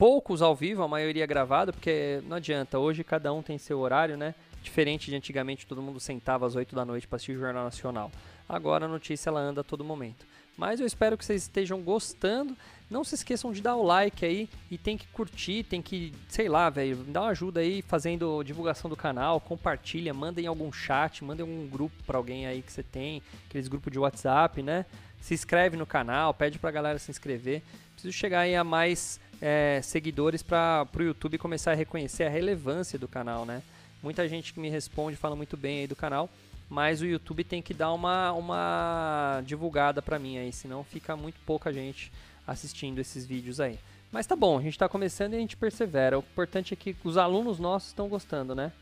Poucos 0.00 0.40
ao 0.40 0.56
vivo, 0.56 0.82
a 0.82 0.88
maioria 0.88 1.26
gravado, 1.26 1.74
porque 1.74 2.22
não 2.26 2.38
adianta, 2.38 2.78
hoje 2.78 3.04
cada 3.04 3.30
um 3.34 3.42
tem 3.42 3.58
seu 3.58 3.78
horário, 3.80 4.16
né? 4.16 4.34
Diferente 4.62 5.10
de 5.10 5.16
antigamente, 5.16 5.66
todo 5.66 5.82
mundo 5.82 6.00
sentava 6.00 6.46
às 6.46 6.54
8 6.54 6.74
da 6.74 6.86
noite 6.86 7.06
para 7.06 7.16
assistir 7.16 7.32
o 7.32 7.38
Jornal 7.38 7.64
Nacional. 7.64 8.10
Agora 8.48 8.86
a 8.86 8.88
notícia 8.88 9.28
ela 9.28 9.40
anda 9.40 9.60
a 9.60 9.64
todo 9.64 9.84
momento. 9.84 10.24
Mas 10.56 10.80
eu 10.80 10.86
espero 10.86 11.18
que 11.18 11.24
vocês 11.26 11.42
estejam 11.42 11.82
gostando. 11.82 12.56
Não 12.88 13.04
se 13.04 13.14
esqueçam 13.14 13.52
de 13.52 13.60
dar 13.60 13.76
o 13.76 13.82
like 13.82 14.24
aí 14.24 14.48
e 14.70 14.78
tem 14.78 14.96
que 14.96 15.06
curtir, 15.08 15.64
tem 15.64 15.82
que, 15.82 16.14
sei 16.28 16.48
lá, 16.48 16.70
velho, 16.70 16.96
dá 16.96 17.20
uma 17.20 17.30
ajuda 17.32 17.60
aí 17.60 17.82
fazendo 17.82 18.42
divulgação 18.42 18.88
do 18.88 18.96
canal, 18.96 19.38
compartilha, 19.38 20.14
manda 20.14 20.40
em 20.40 20.46
algum 20.46 20.72
chat, 20.72 21.22
manda 21.22 21.42
em 21.42 21.44
algum 21.44 21.68
grupo 21.68 21.94
para 22.06 22.16
alguém 22.16 22.46
aí 22.46 22.62
que 22.62 22.72
você 22.72 22.82
tem, 22.82 23.22
aqueles 23.46 23.68
grupos 23.68 23.92
de 23.92 23.98
WhatsApp, 23.98 24.62
né? 24.62 24.86
Se 25.20 25.34
inscreve 25.34 25.76
no 25.76 25.84
canal, 25.84 26.32
pede 26.32 26.58
pra 26.58 26.70
galera 26.70 26.98
se 26.98 27.10
inscrever. 27.10 27.62
Preciso 27.92 28.16
chegar 28.16 28.40
aí 28.40 28.56
a 28.56 28.64
mais 28.64 29.20
é, 29.40 29.80
seguidores 29.82 30.42
para 30.42 30.86
o 30.98 31.02
YouTube 31.02 31.38
começar 31.38 31.72
a 31.72 31.74
reconhecer 31.74 32.24
a 32.24 32.28
relevância 32.28 32.98
do 32.98 33.08
canal, 33.08 33.46
né? 33.46 33.62
Muita 34.02 34.28
gente 34.28 34.52
que 34.52 34.60
me 34.60 34.68
responde 34.68 35.16
fala 35.16 35.36
muito 35.36 35.56
bem 35.56 35.80
aí 35.80 35.86
do 35.86 35.96
canal, 35.96 36.28
mas 36.68 37.00
o 37.00 37.06
YouTube 37.06 37.44
tem 37.44 37.60
que 37.60 37.74
dar 37.74 37.92
uma, 37.92 38.32
uma 38.32 39.42
divulgada 39.44 40.00
para 40.00 40.18
mim 40.18 40.38
aí, 40.38 40.52
senão 40.52 40.84
fica 40.84 41.16
muito 41.16 41.38
pouca 41.44 41.72
gente 41.72 42.12
assistindo 42.46 42.98
esses 42.98 43.26
vídeos 43.26 43.60
aí. 43.60 43.78
Mas 44.12 44.26
tá 44.26 44.34
bom, 44.34 44.58
a 44.58 44.62
gente 44.62 44.72
está 44.72 44.88
começando 44.88 45.34
e 45.34 45.36
a 45.36 45.40
gente 45.40 45.56
persevera. 45.56 46.18
O 46.18 46.22
importante 46.22 46.74
é 46.74 46.76
que 46.76 46.96
os 47.04 47.16
alunos 47.16 47.58
nossos 47.58 47.90
estão 47.90 48.08
gostando, 48.08 48.54
né? 48.54 48.72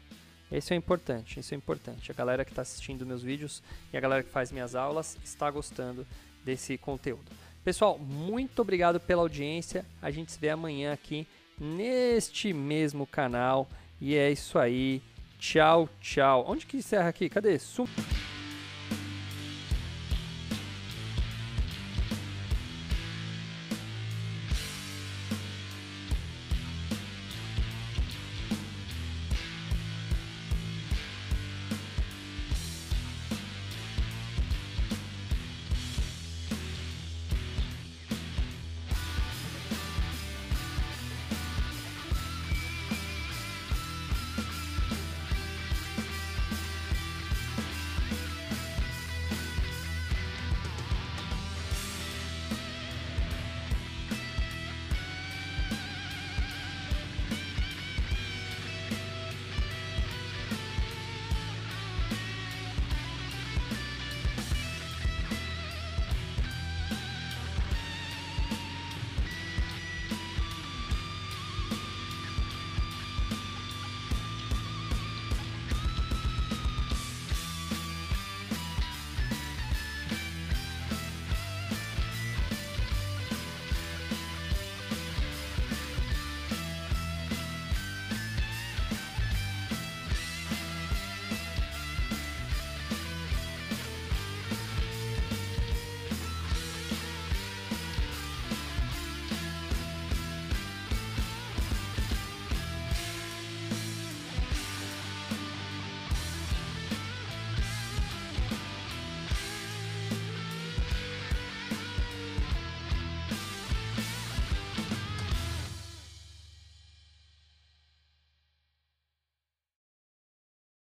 Esse 0.50 0.72
é 0.72 0.76
importante, 0.76 1.38
isso 1.38 1.52
é 1.52 1.56
importante. 1.56 2.10
A 2.10 2.14
galera 2.14 2.44
que 2.44 2.52
está 2.52 2.62
assistindo 2.62 3.04
meus 3.04 3.22
vídeos 3.22 3.62
e 3.92 3.96
a 3.96 4.00
galera 4.00 4.22
que 4.22 4.30
faz 4.30 4.50
minhas 4.50 4.74
aulas 4.74 5.18
está 5.22 5.50
gostando 5.50 6.06
desse 6.44 6.78
conteúdo. 6.78 7.30
Pessoal, 7.68 7.98
muito 7.98 8.62
obrigado 8.62 8.98
pela 8.98 9.20
audiência. 9.20 9.84
A 10.00 10.10
gente 10.10 10.32
se 10.32 10.40
vê 10.40 10.48
amanhã 10.48 10.90
aqui 10.90 11.26
neste 11.60 12.50
mesmo 12.50 13.06
canal. 13.06 13.68
E 14.00 14.16
é 14.16 14.32
isso 14.32 14.58
aí. 14.58 15.02
Tchau, 15.38 15.86
tchau. 16.00 16.46
Onde 16.48 16.64
que 16.64 16.78
encerra 16.78 17.10
aqui? 17.10 17.28
Cadê? 17.28 17.58
Sum 17.58 17.84